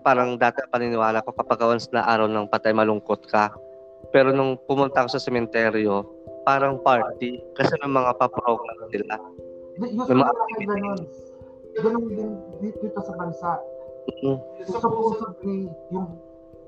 parang 0.00 0.40
dati 0.40 0.64
paniniwala 0.72 1.20
ko 1.20 1.36
kapag 1.36 1.68
once 1.68 1.92
na 1.92 2.08
araw 2.08 2.24
ng 2.24 2.48
patay 2.48 2.72
malungkot 2.72 3.28
ka. 3.28 3.52
Pero 4.08 4.32
nung 4.32 4.56
pumunta 4.64 5.04
ako 5.04 5.12
sa 5.12 5.20
sementeryo, 5.20 6.08
parang 6.48 6.80
party 6.80 7.36
kasi 7.60 7.76
may 7.84 7.92
mga 7.92 8.16
pa-program 8.16 8.88
nila. 8.88 9.20
May 9.76 9.92
mga- 10.00 10.32
ganun. 10.64 11.00
Ganun 11.76 12.04
din 12.08 12.30
di- 12.64 12.72
dito 12.80 13.04
sa 13.04 13.12
bansa. 13.20 13.60
Mm. 14.24 14.40
Supposedly, 14.64 15.68
yung 15.92 16.16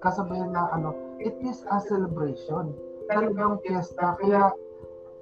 kasabihan 0.05 0.53
na 0.53 0.69
ano, 0.69 1.08
it 1.19 1.35
is 1.43 1.63
a 1.69 1.79
celebration. 1.87 2.75
Talagang 3.11 3.59
fiesta. 3.65 4.17
Kaya, 4.21 4.53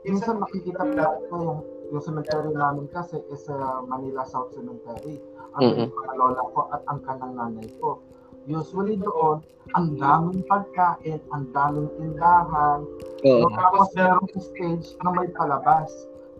minsan 0.05 0.43
makikita 0.43 0.83
pa 0.83 1.17
ko 1.31 1.35
yung, 1.39 1.61
yung 1.93 2.03
cemetery 2.03 2.51
namin 2.53 2.91
kasi 2.91 3.23
is 3.31 3.47
uh, 3.49 3.83
Manila 3.87 4.27
South 4.27 4.53
Cemetery. 4.55 5.23
Ang 5.57 5.63
Mm-mm. 5.63 5.89
mga 5.89 6.13
lola 6.19 6.43
ko 6.53 6.61
at 6.75 6.83
ang 6.91 7.01
kanang 7.07 7.35
nanay 7.39 7.69
ko. 7.81 8.03
Usually 8.47 8.99
doon, 9.01 9.43
ang 9.75 9.99
daming 9.99 10.47
pagkain, 10.47 11.19
ang 11.35 11.51
daming 11.51 11.91
tindahan, 11.99 12.87
Oo. 13.27 13.43
No, 13.43 13.51
tapos 13.59 13.91
merong 13.99 14.31
stage 14.39 14.95
na 15.03 15.11
may 15.11 15.27
palabas, 15.35 15.91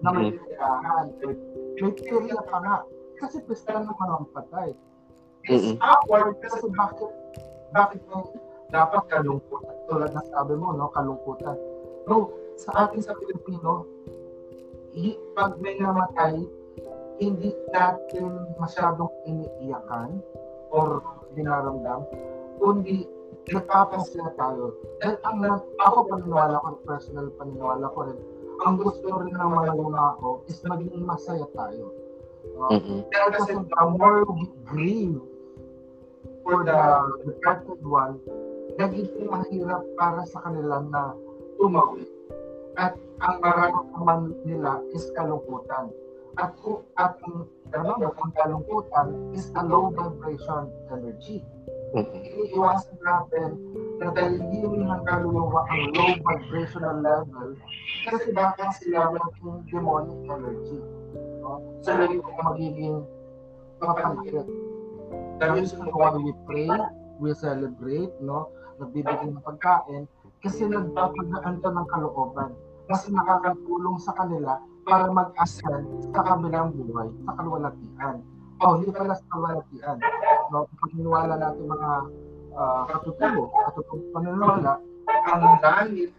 na 0.05 0.15
may 0.15 0.31
tindahan, 0.31 1.11
may, 1.25 1.35
may 1.83 1.93
perya 1.99 2.39
pa 2.47 2.59
nga. 2.63 2.77
Kasi 3.19 3.43
pista 3.49 3.81
naman 3.81 4.09
ang 4.13 4.29
patay. 4.31 4.77
It's 5.51 5.75
Mm-mm. 5.75 5.83
awkward 5.83 6.39
kasi 6.43 6.69
bakit, 6.75 7.11
bakit 7.75 8.03
may 8.07 8.23
dapat 8.71 9.03
kalungkutan? 9.11 9.77
Tulad 9.87 10.11
na 10.11 10.23
sabi 10.31 10.55
mo, 10.59 10.75
no, 10.75 10.91
kalungkutan. 10.91 11.57
No, 12.07 12.31
sa 12.57 12.87
atin 12.87 13.01
sa 13.03 13.15
Pilipino, 13.19 13.87
pag 15.37 15.61
may 15.61 15.77
namatay, 15.77 16.41
hindi 17.21 17.53
natin 17.73 18.33
masyadong 18.57 19.13
iniiyakan 19.29 20.21
or 20.73 21.05
dinaramdam, 21.37 22.09
kundi 22.61 23.05
nagpapasaya 23.53 24.33
tayo. 24.41 24.75
Dahil 25.01 25.17
ang 25.23 25.61
ako 25.81 25.99
paniniwala 26.11 26.57
ko, 26.61 26.67
personal 26.89 27.29
paniniwala 27.37 27.87
ko 27.93 27.99
rin, 28.09 28.19
ang 28.65 28.81
gusto 28.81 29.05
rin 29.05 29.37
ng 29.37 29.51
mga 29.53 29.77
yumako 29.77 30.41
is 30.49 30.59
maging 30.65 31.05
masaya 31.05 31.45
tayo. 31.53 31.93
Uh, 32.57 32.73
Mm-mm. 32.73 33.01
Pero 33.13 33.27
kasi 33.37 33.53
the 33.53 33.85
more 34.01 34.25
we 34.33 34.49
grieve 34.65 35.21
for 36.41 36.65
the 36.65 36.81
departed 37.27 37.81
one, 37.85 38.17
nagiging 38.77 39.29
mahirap 39.29 39.83
para 39.97 40.23
sa 40.29 40.39
kanila 40.45 40.85
na 40.89 41.13
tumawi. 41.57 42.05
At 42.77 42.93
ang 43.25 43.41
mararamdaman 43.41 44.37
nila 44.45 44.85
is 44.93 45.09
kalungkutan. 45.17 45.89
At 46.37 46.53
kung 46.61 46.85
at 47.01 47.17
ang 47.25 47.49
ano, 47.73 48.13
ang 48.13 48.33
kalungkutan 48.37 49.33
is 49.33 49.49
a 49.57 49.65
low 49.65 49.89
vibration 49.89 50.69
energy. 50.93 51.41
Mm-mm. 51.97 52.13
Iniiwasan 52.13 53.01
natin 53.01 53.51
na 53.97 54.13
dalhin 54.13 54.85
ng 54.85 55.03
kaluluwa 55.09 55.65
ang 55.73 55.97
low 55.97 56.13
vibrational 56.21 57.01
level 57.01 57.57
kasi 58.05 58.29
baka 58.37 58.69
sila 58.77 59.17
maging 59.17 59.65
demonic 59.73 60.21
energy. 60.29 60.79
No? 61.41 61.65
So, 61.81 61.97
lagi 61.97 62.21
ko 62.21 62.31
magiging 62.45 62.97
papanakit. 63.81 64.47
Dahil 65.41 65.65
sa 65.65 65.89
why 65.89 66.17
we 66.21 66.33
pray, 66.45 66.69
we 67.17 67.33
celebrate, 67.33 68.13
no? 68.21 68.53
Nagbibigay 68.81 69.29
ng 69.29 69.45
pagkain, 69.45 70.05
kasi 70.45 70.69
nagpapagaan 70.69 71.59
to 71.65 71.69
ng 71.73 71.89
kalooban. 71.91 72.51
Kasi 72.87 73.11
nakakatulong 73.11 73.99
sa 73.99 74.15
kanila 74.15 74.63
para 74.87 75.11
mag-ascend 75.11 75.87
sa 76.15 76.23
kabilang 76.23 76.71
buhay, 76.71 77.11
sa 77.27 77.33
kalwalatian. 77.35 78.17
Oh, 78.63 78.79
hindi 78.79 78.95
pala 78.95 79.19
sa 79.19 79.27
kalwalatian. 79.35 79.99
No? 80.55 80.71
Pag 80.71 80.91
niniwala 80.95 81.35
natin 81.35 81.67
mga 81.67 81.91
uh, 82.55 82.83
katutubo, 82.95 83.51
katutubo 83.67 84.03
paniniwala, 84.15 84.73
ang 85.27 85.43
langit 85.59 86.15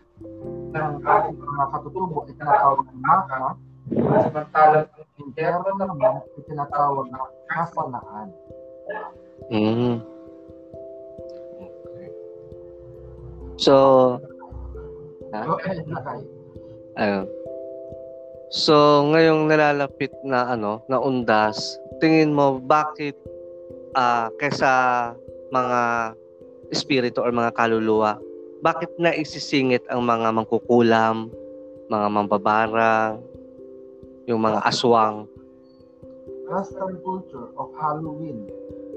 ng 0.76 0.94
ating 1.00 1.38
mga 1.40 1.64
katutubo 1.72 2.28
ay 2.28 2.34
tinatawag 2.36 2.84
ng 2.84 3.02
maka, 3.06 3.56
samantalang 4.28 4.88
ang 4.92 5.12
impyerno 5.24 5.70
naman 5.80 6.20
ay 6.20 6.42
tinatawag 6.44 7.06
na 7.08 7.20
kasanaan. 7.48 8.28
Mm. 9.48 10.17
So, 13.58 14.18
Ha? 15.34 15.44
Ahead 15.44 15.84
na 15.92 16.00
kayo. 16.02 16.26
ayun. 16.96 17.26
So, 18.48 19.04
ngayong 19.12 19.52
nalalapit 19.52 20.16
na 20.24 20.56
ano, 20.56 20.80
na 20.88 21.04
undas, 21.04 21.60
tingin 22.00 22.32
mo 22.32 22.64
bakit 22.64 23.20
ah 23.92 24.32
kaysa 24.40 25.12
mga 25.52 26.14
espiritu 26.72 27.20
or 27.20 27.32
mga 27.36 27.52
kaluluwa, 27.60 28.16
bakit 28.64 28.92
na 28.96 29.12
isisingit 29.12 29.84
ang 29.92 30.08
mga 30.08 30.32
mangkukulam, 30.32 31.28
mga 31.92 32.08
mambabarang, 32.08 33.20
yung 34.32 34.40
mga 34.40 34.64
aswang? 34.64 35.28
Western 36.48 36.96
culture 37.04 37.52
of 37.60 37.68
Halloween. 37.76 38.48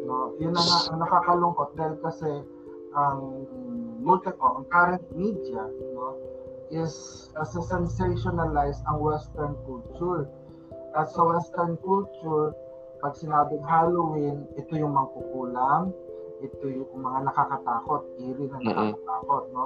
No, 0.07 0.31
yun 0.39 0.55
na 0.55 0.63
nga 0.63 0.79
ang 0.95 0.99
nakakalungkot 1.03 1.71
dahil 1.75 1.95
kasi 1.99 2.31
ang 2.95 3.47
multi 4.01 4.33
o 4.41 4.45
ang 4.61 4.67
current 4.73 5.05
media 5.13 5.63
no 5.95 6.17
is 6.71 7.29
as 7.35 7.51
a 7.59 7.63
sensationalize 7.67 8.79
ang 8.87 9.03
western 9.03 9.59
culture. 9.67 10.31
At 10.95 11.11
sa 11.11 11.23
western 11.27 11.79
culture, 11.83 12.55
pag 13.03 13.19
sinabing 13.19 13.63
Halloween, 13.67 14.47
ito 14.55 14.79
yung 14.79 14.95
mangkukulam, 14.95 15.91
ito 16.41 16.65
yung 16.67 16.91
mga 16.95 17.31
nakakatakot, 17.31 18.07
eerie 18.19 18.51
na 18.51 18.59
nakakatakot, 18.63 19.43
no? 19.55 19.65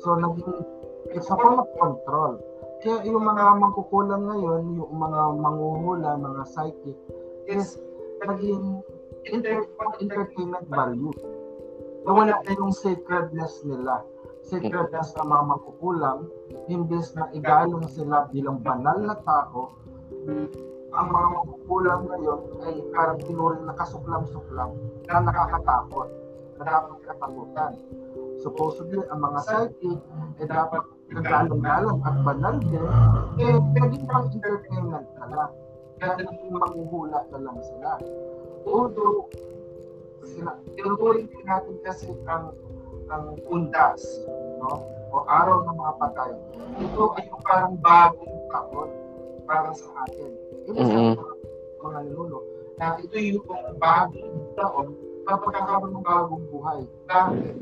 So, 0.00 0.16
naging, 0.16 0.64
it's 1.12 1.28
a 1.28 1.36
form 1.36 1.60
of 1.60 1.68
control. 1.76 2.40
Kaya 2.80 3.04
yung 3.04 3.20
mga 3.20 3.44
mangkukulam 3.60 4.20
ngayon, 4.28 4.62
yung 4.80 4.92
mga 4.96 5.20
manguhula, 5.40 6.16
mga 6.16 6.42
psychic, 6.48 6.96
is 7.48 7.80
naging 8.24 8.80
enter- 9.28 9.68
entertainment 10.00 10.66
value. 10.72 11.12
Nawala 12.02 12.42
na 12.42 12.52
yung 12.58 12.74
sacredness 12.74 13.62
nila. 13.62 14.02
Sacredness 14.42 15.14
ng 15.14 15.28
mga 15.30 15.44
mangkukulam, 15.54 16.18
imbes 16.66 17.14
na 17.14 17.30
igalang 17.30 17.86
sila 17.86 18.26
bilang 18.34 18.58
banal 18.58 18.98
na 18.98 19.14
tao, 19.22 19.70
ang 20.92 21.06
mga 21.08 21.28
mangkukulam 21.30 22.00
ngayon 22.10 22.40
ay 22.66 22.74
parang 22.90 23.22
tinuring 23.22 23.64
na 23.64 23.74
kasuklam-suklam 23.78 24.70
na 25.06 25.18
nakakatakot, 25.22 26.08
na 26.58 26.62
dapat 26.66 26.98
katakutan. 27.06 27.72
Supposedly, 28.42 29.06
ang 29.14 29.22
mga 29.22 29.38
psychic 29.46 29.98
ay 30.42 30.46
dapat 30.50 30.82
nagalang-galang 31.14 32.02
at 32.02 32.16
banal 32.26 32.56
din, 32.66 32.86
eh, 33.38 33.56
naging 33.78 34.04
pang 34.10 34.26
entertainment 34.26 35.06
na 35.22 35.26
lang. 35.30 35.50
Kaya 36.02 36.18
naging 36.18 36.50
manguhula 36.50 37.22
na 37.30 37.38
lang 37.38 37.58
sila. 37.62 37.90
Although, 38.66 39.30
sila, 40.26 40.50
tinuturing 40.78 41.28
din 41.28 41.44
natin 41.46 41.76
kasi 41.82 42.08
ang 42.30 42.54
ang 43.12 43.36
undas, 43.50 44.00
no? 44.62 44.88
O 45.12 45.28
araw 45.28 45.68
ng 45.68 45.76
mga 45.76 45.94
patay. 46.00 46.32
Ito 46.80 47.02
ay 47.20 47.28
yung 47.28 47.42
parang 47.44 47.76
bagong 47.84 48.36
taon 48.48 48.90
para 49.44 49.70
sa 49.76 49.88
atin. 50.08 50.32
Ito 50.64 50.80
sa 50.80 50.98
mga, 51.84 51.98
ninuno. 52.08 52.38
Na 52.80 52.96
ito 52.96 53.12
yung 53.20 53.44
bagong 53.76 54.56
taon 54.56 54.96
na 55.28 55.36
pagkakaroon 55.36 55.92
ng 56.00 56.06
bagong 56.06 56.44
buhay. 56.48 56.80
Dahil 57.04 57.60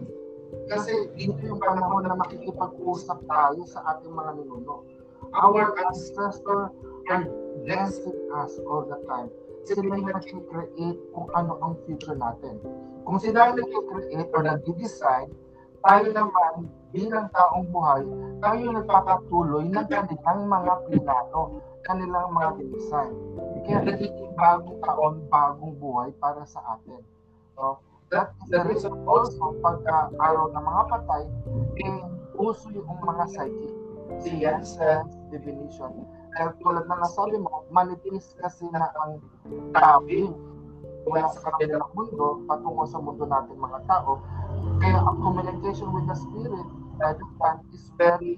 kasi 0.70 1.10
ito 1.18 1.34
yung 1.42 1.58
panahon 1.58 2.06
na 2.06 2.14
makikipag-usap 2.14 3.18
tayo 3.26 3.60
sa 3.66 3.82
ating 3.94 4.14
mga 4.14 4.38
ninuno. 4.38 4.86
Our 5.34 5.74
ancestor 5.90 6.70
are 7.10 7.26
blessing 7.66 8.18
us 8.38 8.54
all 8.62 8.86
the 8.86 8.98
time. 9.10 9.34
Sila 9.68 9.82
yung 9.84 10.08
nag-create 10.08 11.00
kung 11.12 11.28
ano 11.36 11.52
ang 11.60 11.74
future 11.84 12.16
natin. 12.16 12.58
Kung 13.04 13.18
sila 13.20 13.52
yung 13.52 13.58
nag-create 13.60 14.30
or 14.32 14.42
nag-design, 14.44 15.28
tayo 15.80 16.06
naman 16.12 16.68
bilang 16.92 17.30
taong 17.32 17.70
buhay, 17.72 18.04
tayo 18.42 18.64
nagpapatuloy 18.68 19.64
ng 19.70 19.86
kanilang 19.88 20.40
mga 20.44 20.72
plinano, 20.84 21.62
kanilang 21.86 22.28
mga 22.34 22.50
design. 22.68 23.14
Kaya 23.64 23.78
nagiging 23.86 24.32
bagong 24.36 24.80
taon, 24.84 25.14
bagong 25.32 25.74
buhay 25.78 26.10
para 26.18 26.42
sa 26.44 26.60
atin. 26.76 27.00
So, 27.56 27.80
that 28.10 28.34
is 28.42 28.48
the 28.50 28.60
reason 28.66 28.92
also 29.06 29.54
pagka 29.62 30.10
araw 30.18 30.50
ng 30.52 30.64
mga 30.64 30.82
patay, 30.90 31.22
eh, 31.80 32.00
uso 32.36 32.66
yung 32.74 32.88
mga 33.00 33.24
psychic, 33.30 33.74
sciences, 34.20 35.06
divination. 35.30 36.04
Kaya 36.36 36.54
tulad 36.62 36.84
na 36.86 37.02
nasabi 37.02 37.36
mo, 37.38 37.66
manifest 37.74 38.38
kasi 38.38 38.66
na 38.70 38.86
ang 39.02 39.18
tabi 39.74 40.30
mula 41.08 41.26
sa 41.32 41.50
kabilang 41.50 41.90
mundo 41.96 42.44
patungo 42.44 42.84
sa 42.86 43.00
mundo 43.02 43.24
natin 43.26 43.56
mga 43.56 43.80
tao. 43.88 44.20
Kaya 44.78 45.00
ang 45.00 45.18
communication 45.24 45.88
with 45.90 46.06
the 46.06 46.16
spirit 46.16 46.68
time 47.40 47.60
is 47.72 47.88
very 47.96 48.36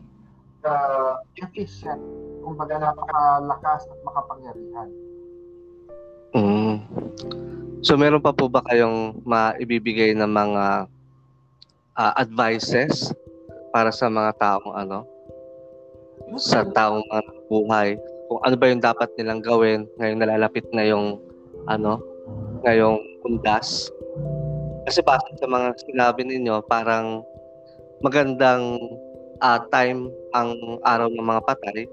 uh, 0.62 1.18
efficient, 1.42 1.98
kumbaga 2.46 2.78
napakalakas 2.78 3.82
at 3.90 3.98
makapangyarihan. 4.06 4.88
Mm. 6.32 6.74
So 7.82 7.98
meron 7.98 8.22
pa 8.22 8.30
po 8.30 8.46
ba 8.46 8.62
kayong 8.70 9.20
maibibigay 9.26 10.14
ng 10.14 10.30
mga 10.30 10.86
uh, 11.98 12.12
advices 12.14 13.10
para 13.74 13.90
sa 13.90 14.06
mga 14.06 14.38
taong 14.38 14.72
ano 14.78 15.11
sa 16.40 16.64
taong 16.64 17.04
mga 17.08 17.22
buhay 17.50 17.88
kung 18.32 18.40
ano 18.48 18.54
ba 18.56 18.66
yung 18.72 18.80
dapat 18.80 19.08
nilang 19.20 19.44
gawin 19.44 19.84
ngayong 20.00 20.20
nalalapit 20.24 20.64
na 20.72 20.88
yung 20.88 21.20
ano 21.68 22.00
ngayong 22.64 22.96
undas. 23.28 23.92
Kasi 24.88 25.04
base 25.04 25.28
sa 25.38 25.46
mga 25.46 25.76
sinabi 25.84 26.24
ninyo 26.26 26.64
parang 26.66 27.22
magandang 28.02 28.80
uh, 29.44 29.58
time 29.70 30.10
ang 30.34 30.56
araw 30.82 31.12
ng 31.12 31.22
mga 31.22 31.42
patay 31.44 31.86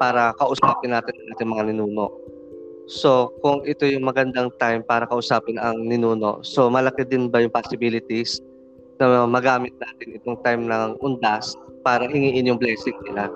para 0.00 0.34
kausapin 0.40 0.96
natin 0.96 1.14
ang 1.14 1.28
ating 1.36 1.50
mga 1.50 1.64
ninuno. 1.70 2.08
So, 2.84 3.32
kung 3.40 3.64
ito 3.64 3.88
yung 3.88 4.04
magandang 4.04 4.52
time 4.60 4.84
para 4.84 5.08
kausapin 5.08 5.56
ang 5.56 5.88
ninuno, 5.88 6.44
so 6.44 6.68
malaki 6.68 7.06
din 7.06 7.32
ba 7.32 7.40
yung 7.40 7.54
possibilities 7.54 8.42
na 9.00 9.24
magamit 9.24 9.72
natin 9.80 10.16
itong 10.20 10.38
time 10.44 10.68
ng 10.68 10.98
undas 11.00 11.56
para 11.84 12.08
hingiin 12.08 12.48
yung 12.48 12.56
blessing 12.56 12.96
nila? 13.04 13.28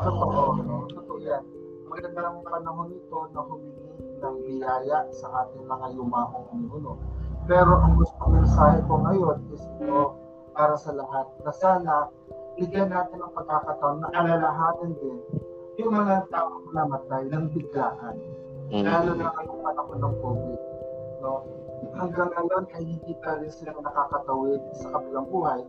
Totoo, 0.00 0.64
no? 0.64 0.88
Totoo 0.88 1.20
yan. 1.20 1.44
Magandang 1.84 2.40
panahon 2.40 2.88
ito 2.96 3.18
na 3.36 3.40
humingi 3.44 3.92
ng 4.24 4.36
biyaya 4.48 5.04
sa 5.12 5.44
ating 5.44 5.68
mga 5.68 5.92
yumaong 5.92 6.48
ninuno. 6.56 6.96
Pero 7.44 7.76
ang 7.84 8.00
gusto 8.00 8.16
kong 8.16 8.40
mensahe 8.40 8.80
ko 8.88 8.96
ngayon 9.04 9.38
is 9.52 9.60
ito 9.60 10.16
para 10.56 10.74
sa 10.80 10.96
lahat 10.96 11.28
na 11.44 11.52
sana 11.52 11.94
bigyan 12.56 12.88
natin 12.88 13.20
ng 13.20 13.32
pagkakataon 13.36 14.00
na 14.00 14.08
alalahanin 14.16 14.96
din 14.96 15.20
yung 15.76 15.92
mga 15.92 16.24
tao 16.32 16.64
namatay 16.72 17.28
ng 17.28 17.52
biglaan. 17.52 18.16
Mm. 18.72 18.88
Lalo 18.88 19.12
na 19.20 19.28
ngayong 19.36 19.60
panahon 19.60 19.98
ng 20.00 20.14
COVID. 20.24 20.60
No? 21.20 21.44
Hanggang 21.92 22.32
ngayon 22.32 22.64
ay 22.72 22.82
hindi 22.88 23.12
pa 23.20 23.36
rin 23.36 23.52
sila 23.52 23.76
nakakatawid 23.76 24.62
sa 24.80 24.88
kabilang 24.96 25.28
buhay 25.28 25.60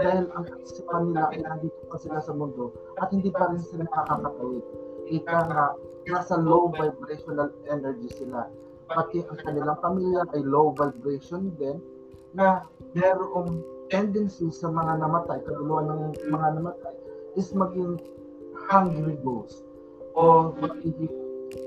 dahil 0.00 0.24
ang 0.32 0.44
kaisipan 0.48 1.12
nila 1.12 1.28
ay 1.32 1.44
nandito 1.44 1.80
pa 1.88 1.96
sila 2.00 2.18
sa 2.24 2.32
mundo 2.32 2.72
at 3.00 3.12
hindi 3.12 3.28
pa 3.28 3.52
rin 3.52 3.60
sila 3.60 3.84
nakakatawid. 3.84 4.64
Ika 5.12 5.38
nga, 5.50 5.64
nasa 6.08 6.34
low 6.40 6.72
vibrational 6.72 7.52
energy 7.68 8.08
sila. 8.08 8.48
Pati 8.88 9.24
ang 9.24 9.38
kanilang 9.40 9.78
pamilya 9.80 10.24
ay 10.32 10.42
low 10.44 10.72
vibration 10.72 11.52
din 11.60 11.78
na 12.32 12.64
merong 12.96 13.60
tendency 13.92 14.48
sa 14.48 14.72
mga 14.72 15.04
namatay, 15.04 15.44
kaluluwa 15.44 15.84
ng 15.84 16.00
mga 16.32 16.48
namatay, 16.56 16.94
is 17.36 17.52
maging 17.52 18.00
hungry 18.68 19.20
ghost 19.20 19.68
o 20.16 20.52
magiging 20.56 21.12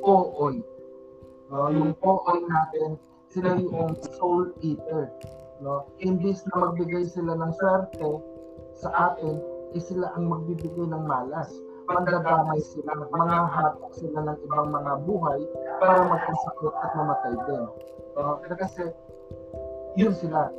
ooy. 0.02 0.66
No? 1.54 1.70
Yung 1.70 1.94
ooy 2.02 2.40
natin, 2.50 2.98
sila 3.30 3.62
yung 3.62 3.94
soul 4.18 4.50
eater. 4.66 5.14
No? 5.64 5.88
Imbis 6.04 6.44
na 6.52 6.68
magbigay 6.68 7.08
sila 7.08 7.36
ng 7.40 7.52
swerte 7.56 8.10
sa 8.76 8.90
atin, 9.12 9.40
eh 9.72 9.82
sila 9.82 10.12
ang 10.16 10.28
magbibigay 10.28 10.88
ng 10.88 11.04
malas. 11.08 11.52
Mandadamay 11.86 12.60
sila, 12.66 12.98
mga 12.98 13.38
hatok 13.54 13.94
sila 13.94 14.20
ng 14.26 14.38
ibang 14.42 14.74
mga 14.74 14.94
buhay 15.06 15.40
para 15.78 16.02
magkasakit 16.02 16.74
at 16.82 16.92
mamatay 16.98 17.36
din. 17.46 17.64
No? 18.18 18.42
Kasi 18.42 18.90
yun 19.96 20.12
sila. 20.18 20.50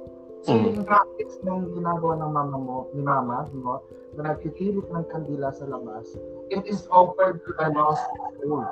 So, 0.47 0.55
mm. 0.55 0.79
yung 0.79 0.87
practice 0.87 1.43
ng 1.43 1.75
ginagawa 1.75 2.23
ng 2.23 2.31
mama 2.31 2.57
mo, 2.61 2.79
ni 2.95 3.03
mama, 3.03 3.51
no, 3.51 3.83
na 4.15 4.31
nagtitirik 4.31 4.87
ng 4.95 5.05
kandila 5.11 5.51
sa 5.51 5.67
labas, 5.67 6.07
it 6.55 6.63
is 6.71 6.87
offered 6.95 7.43
to 7.43 7.51
the 7.59 7.67
lost 7.75 8.07
soul. 8.39 8.63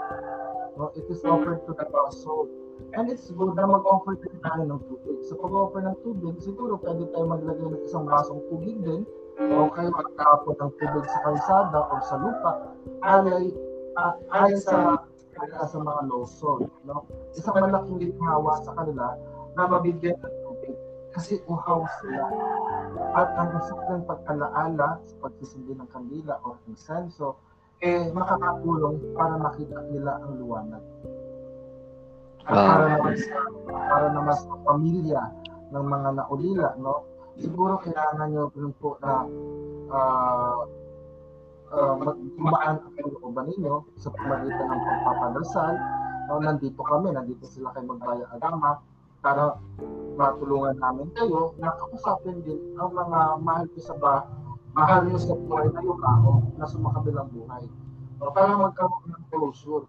No, 0.79 0.95
it 0.95 1.03
is 1.11 1.27
offered 1.27 1.67
to 1.67 1.75
the 1.75 1.87
lost 1.91 2.23
soul. 2.23 2.47
And 2.95 3.11
it's 3.11 3.31
good 3.31 3.59
na 3.59 3.67
mag-offer 3.67 4.15
din 4.23 4.39
tayo 4.43 4.63
ng 4.67 4.81
tubig. 4.87 5.19
Sa 5.27 5.35
pag-offer 5.39 5.83
ng 5.83 5.97
tubig, 6.07 6.35
siguro 6.39 6.79
pwede 6.79 7.11
tayo 7.11 7.27
maglagay 7.27 7.67
ng 7.71 7.83
isang 7.87 8.07
basong 8.07 8.43
tubig 8.51 8.79
din 8.87 9.03
o 9.35 9.67
kayo 9.75 9.91
magtapon 9.91 10.55
ng 10.63 10.73
tubig 10.79 11.05
sa 11.11 11.19
kalsada 11.27 11.79
o 11.91 11.95
sa 12.07 12.17
lupa 12.23 12.53
alay 13.03 13.51
uh, 13.99 14.15
alay 14.31 14.55
sa 14.63 15.03
sa 15.43 15.79
mga 15.83 16.03
soul. 16.31 16.71
No? 16.87 17.03
Isang 17.35 17.59
malaking 17.59 17.99
ginhawa 17.99 18.63
sa 18.63 18.79
kanila 18.79 19.19
na 19.59 19.67
mabigyan 19.67 20.15
ng 20.23 20.45
kasi 21.15 21.39
uhaw 21.47 21.87
sila. 22.03 22.27
At 23.15 23.31
ang 23.39 23.55
isang 23.63 24.03
pagkalaala 24.03 24.99
sa 24.99 25.15
pagsisindi 25.23 25.79
ng 25.79 25.89
kandila 25.95 26.43
o 26.43 26.59
insenso, 26.67 27.39
eh 27.79 28.11
makakatulong 28.11 29.15
para 29.15 29.39
makita 29.39 29.79
nila 29.95 30.19
ang 30.19 30.43
liwanag. 30.43 30.83
Wow. 32.45 32.53
para 32.53 32.85
naman 32.93 33.15
sa, 33.17 33.41
para 33.73 34.07
naman 34.13 34.37
sa 34.37 34.55
pamilya 34.69 35.23
ng 35.73 35.85
mga 35.89 36.09
naulila, 36.21 36.71
no? 36.77 37.09
Siguro 37.41 37.81
kailangan 37.81 38.31
nyo 38.31 38.53
rin 38.53 38.71
po 38.79 39.01
na 39.01 39.25
uh, 39.89 40.61
uh, 41.73 41.95
dumaan 42.37 42.79
ang 42.79 42.93
kalooban 43.01 43.49
ninyo 43.49 43.83
sa 43.97 44.13
pamagitan 44.13 44.67
ng 44.71 44.83
pagpapadasal. 44.87 45.75
No, 46.29 46.41
nandito 46.41 46.81
kami, 46.85 47.17
nandito 47.17 47.45
sila 47.49 47.73
kay 47.73 47.85
Magbayang 47.85 48.33
Agama 48.33 48.81
para 49.25 49.57
matulungan 50.15 50.77
namin 50.79 51.09
kayo 51.17 51.57
na 51.59 51.73
kausapin 51.81 52.45
din 52.45 52.61
ang 52.77 52.93
mga 52.93 53.41
mahal 53.41 53.65
ko 53.73 53.79
sa 53.81 53.97
ba, 53.97 54.29
mahal 54.77 55.09
nyo 55.09 55.17
sa 55.17 55.33
buhay 55.33 55.67
na 55.73 55.81
yung 55.81 56.01
ako 56.01 56.31
na 56.61 56.65
sumakabilang 56.69 57.29
buhay. 57.33 57.65
So, 58.21 58.31
para 58.31 58.53
magkaroon 58.53 59.11
ng 59.11 59.25
closure 59.33 59.89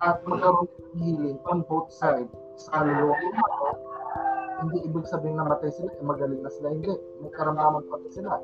at 0.00 0.24
magkaroon 0.24 0.68
ng 0.68 0.96
healing 0.96 1.38
on 1.48 1.60
both 1.68 1.92
sides 1.92 2.32
sa 2.56 2.80
kaluluwa 2.80 3.16
ko. 3.20 3.68
Hindi 4.60 4.78
ibig 4.84 5.08
sabihin 5.08 5.40
na 5.40 5.48
matay 5.48 5.72
sila, 5.72 5.88
eh, 5.92 6.04
magaling 6.04 6.40
na 6.44 6.52
sila. 6.52 6.68
Hindi. 6.72 6.92
May 7.24 7.32
karamdaman 7.32 7.84
pa 7.88 7.96
sila. 8.12 8.40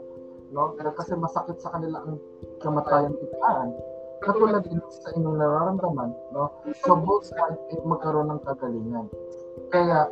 No? 0.53 0.73
Kasi 0.77 1.12
masakit 1.16 1.61
sa 1.61 1.73
kanila 1.77 2.01
ang 2.05 2.16
kamatayan 2.64 3.16
itaan. 3.21 3.77
Katulad 4.25 4.64
din 4.64 4.81
sa 4.88 5.12
inyong 5.12 5.37
nararamdaman, 5.37 6.09
no? 6.33 6.49
So 6.81 6.97
both 6.97 7.29
sides 7.29 7.61
ay 7.69 7.85
magkaroon 7.85 8.33
ng 8.33 8.40
kagalingan. 8.49 9.12
Kaya 9.69 10.09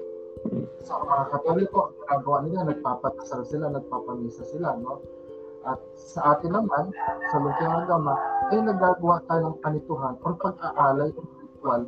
sa 0.84 1.00
mga 1.00 1.24
katoliko, 1.32 1.88
ang 1.88 2.20
ginagawa 2.20 2.38
nila, 2.44 2.60
nagpapakasal 2.68 3.48
sila, 3.48 3.72
nagpapamisa 3.72 4.44
sila, 4.44 4.76
no? 4.76 5.00
At 5.64 5.80
sa 5.96 6.36
atin 6.36 6.52
naman, 6.52 6.92
sa 7.32 7.36
Luntiang 7.40 7.88
Agama, 7.88 8.14
ay 8.52 8.60
nagagawa 8.60 9.16
tayo 9.24 9.40
ng 9.48 9.58
panituhan 9.64 10.14
o 10.20 10.26
pag-aalay 10.36 11.10
o 11.16 11.20
ritual 11.24 11.82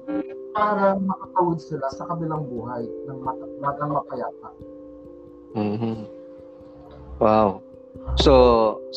para 0.56 0.96
makatawid 0.96 1.60
sila 1.60 1.86
sa 1.92 2.08
kabilang 2.08 2.48
buhay 2.48 2.88
ng, 2.88 3.18
mat- 3.20 3.76
ng 3.76 3.90
mapayapa. 3.92 4.48
Mm-hmm. 5.56 5.96
Wow. 7.20 7.60
So, 8.16 8.32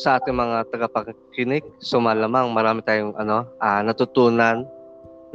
sa 0.00 0.16
ating 0.16 0.36
mga 0.36 0.72
tagapakinig, 0.72 1.64
so 1.80 2.00
malamang 2.00 2.52
marami 2.52 2.80
tayong 2.84 3.12
ano, 3.20 3.44
uh, 3.60 3.80
natutunan 3.84 4.64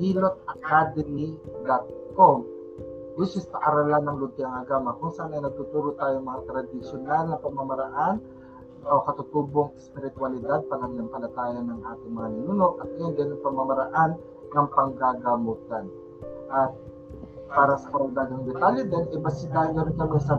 hilotacademy.com 0.00 2.55
which 3.16 3.32
is 3.32 3.48
paaralan 3.48 4.04
ng 4.04 4.16
Lutyang 4.20 4.52
Agama 4.52 4.92
kung 5.00 5.08
saan 5.08 5.32
ay 5.32 5.40
nagtuturo 5.40 5.96
tayo 5.96 6.20
mga 6.20 6.40
tradisyonal 6.52 7.32
na 7.32 7.40
pamamaraan 7.40 8.20
o 8.86 9.02
katutubong 9.02 9.72
spiritualidad, 9.80 10.62
pananampalataya 10.68 11.58
ng 11.64 11.80
ating 11.80 12.12
mga 12.12 12.28
ninuno 12.38 12.76
at 12.78 12.88
ngayon 12.94 13.16
din 13.16 13.40
pamamaraan 13.40 14.10
ng 14.52 14.66
panggagamutan. 14.70 15.90
At 16.52 16.70
para 17.50 17.74
sa 17.80 17.88
karagdagang 17.90 18.46
detalye 18.46 18.84
din, 18.84 19.04
ibasitahin 19.16 19.74
nyo 19.74 19.82
rin 19.88 19.96
kami 19.96 20.18
sa 20.22 20.36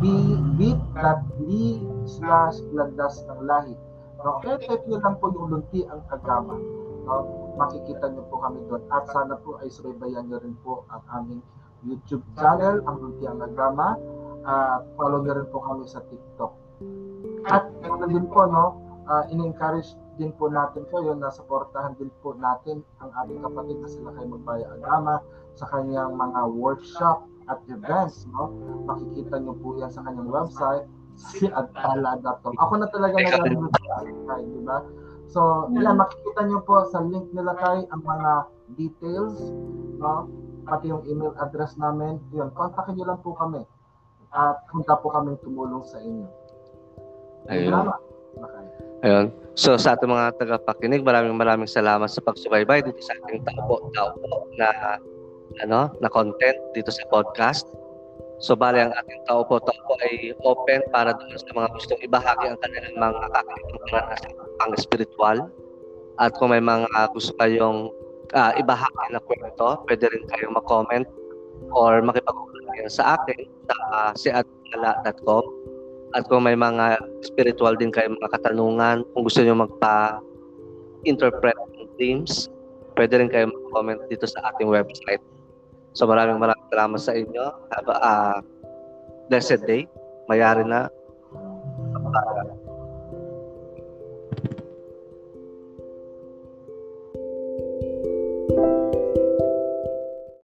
bit.ly 0.00 1.64
slash 2.08 2.58
landas 2.72 3.22
ng 3.28 3.40
lahi. 3.44 3.76
No, 4.24 4.40
kaya 4.40 4.56
type 4.56 4.88
nyo 4.88 4.98
lang 5.04 5.16
po 5.20 5.28
yung 5.30 5.48
lunti 5.52 5.84
ang 5.84 6.00
agama. 6.08 6.56
No, 7.04 7.14
makikita 7.60 8.08
nyo 8.08 8.24
po 8.32 8.40
kami 8.40 8.64
doon. 8.66 8.82
At 8.88 9.04
sana 9.12 9.36
po 9.36 9.60
ay 9.60 9.68
subaybayan 9.68 10.26
nyo 10.26 10.40
rin 10.40 10.56
po 10.64 10.88
ang 10.88 11.04
aming 11.12 11.40
YouTube 11.84 12.24
channel, 12.36 12.84
ang 12.84 12.98
ang 13.20 13.40
agama. 13.40 13.96
At 14.40 14.88
follow 14.96 15.20
nyo 15.20 15.36
rin 15.36 15.48
po 15.52 15.60
kami 15.60 15.84
sa 15.84 16.00
TikTok. 16.08 16.52
At 17.52 17.68
ganoon 17.84 18.08
din 18.08 18.26
po, 18.32 18.48
no, 18.48 18.80
uh, 19.04 19.24
in-encourage 19.28 19.92
din 20.16 20.32
po 20.36 20.48
natin 20.52 20.84
kayo 20.92 21.16
na 21.16 21.32
supportahan 21.32 21.96
din 21.96 22.12
po 22.20 22.36
natin 22.36 22.84
ang 23.00 23.10
ating 23.24 23.40
kapatid 23.40 23.76
na 23.80 23.88
sila 23.88 24.08
kay 24.16 24.26
Magbaya 24.28 24.66
Agama 24.76 25.24
sa 25.56 25.68
kanyang 25.72 26.16
mga 26.16 26.40
workshop 26.56 27.24
at 27.48 27.60
events, 27.72 28.28
no? 28.30 28.52
Makikita 28.84 29.40
niyo 29.40 29.56
po 29.60 29.76
yan 29.80 29.88
sa 29.88 30.04
kanyang 30.04 30.28
website, 30.28 30.84
si 31.16 31.48
adtala.com. 31.48 32.54
Ako 32.60 32.74
na 32.80 32.88
talaga 32.92 33.16
nag 33.16 33.72
kay, 34.28 34.42
di 34.44 34.62
ba? 34.62 34.84
So, 35.30 35.70
yan, 35.72 35.96
makikita 35.96 36.40
niyo 36.46 36.60
po 36.68 36.84
sa 36.90 37.00
link 37.00 37.28
nila 37.32 37.56
kay 37.58 37.88
ang 37.90 38.02
mga 38.04 38.32
details, 38.76 39.36
no? 39.98 40.28
Pati 40.70 40.86
yung 40.86 41.02
email 41.10 41.34
address 41.42 41.74
namin. 41.74 42.22
Yun, 42.30 42.54
kontakin 42.54 42.94
niyo 42.94 43.10
lang 43.10 43.18
po 43.26 43.34
kami. 43.34 43.66
At 44.30 44.62
punta 44.70 44.94
po 45.02 45.10
kami 45.10 45.34
tumulong 45.42 45.82
sa 45.82 45.98
inyo. 45.98 46.28
Ayun. 47.50 47.74
Salamat. 47.74 48.00
Ayun. 49.02 49.26
So 49.58 49.74
sa 49.74 49.98
ating 49.98 50.06
mga 50.12 50.38
tagapakinig, 50.38 51.02
maraming 51.02 51.34
maraming 51.34 51.66
salamat 51.66 52.06
sa 52.06 52.22
pagsubaybay 52.22 52.86
dito 52.86 53.02
sa 53.02 53.18
ating 53.26 53.42
tao 53.42 53.90
tao 53.96 54.14
na 54.54 54.68
ano, 55.66 55.90
na 55.98 56.08
content 56.12 56.56
dito 56.76 56.94
sa 56.94 57.02
podcast. 57.10 57.66
So 58.40 58.56
bali 58.56 58.80
ang 58.80 58.94
ating 58.94 59.20
tao 59.26 59.44
po 59.44 59.58
tao 59.60 59.76
po 59.84 59.98
ay 60.06 60.32
open 60.46 60.80
para 60.94 61.12
doon 61.12 61.36
sa 61.36 61.52
mga 61.52 61.68
gustong 61.76 62.00
ibahagi 62.06 62.46
ang 62.48 62.58
kanilang 62.62 62.96
mga 62.96 63.28
kakaibang 63.34 63.82
karanasan 63.90 64.32
pang 64.38 64.74
spiritual. 64.78 65.38
At 66.20 66.36
kung 66.36 66.52
may 66.52 66.60
mga 66.60 67.16
gusto 67.16 67.32
kayong 67.40 67.88
uh, 68.34 68.52
ibahagi 68.58 69.06
na 69.10 69.20
kwento, 69.22 69.82
pwede 69.86 70.10
rin 70.10 70.24
kayong 70.30 70.54
mag-comment 70.56 71.06
or 71.74 72.02
makipag-ugnayan 72.02 72.90
sa 72.90 73.18
akin 73.18 73.46
sa 73.68 73.74
uh, 73.92 74.10
siatala.com 74.16 75.44
at 76.10 76.26
kung 76.26 76.42
may 76.42 76.58
mga 76.58 76.98
spiritual 77.22 77.78
din 77.78 77.94
kayo 77.94 78.10
mga 78.18 78.34
katanungan, 78.34 79.06
kung 79.14 79.22
gusto 79.22 79.46
niyo 79.46 79.54
magpa-interpret 79.62 81.54
ng 81.54 81.86
themes, 82.02 82.50
pwede 82.98 83.22
rin 83.22 83.30
kayo 83.30 83.46
mag-comment 83.46 84.02
dito 84.10 84.26
sa 84.26 84.50
ating 84.50 84.66
website. 84.66 85.22
So 85.94 86.10
maraming 86.10 86.42
maraming 86.42 86.66
salamat 86.70 86.98
sa 86.98 87.14
inyo. 87.14 87.46
Have 87.74 87.88
a 87.90 87.98
uh, 87.98 88.42
blessed 89.30 89.62
day. 89.66 89.86
Mayari 90.26 90.66
na. 90.66 90.90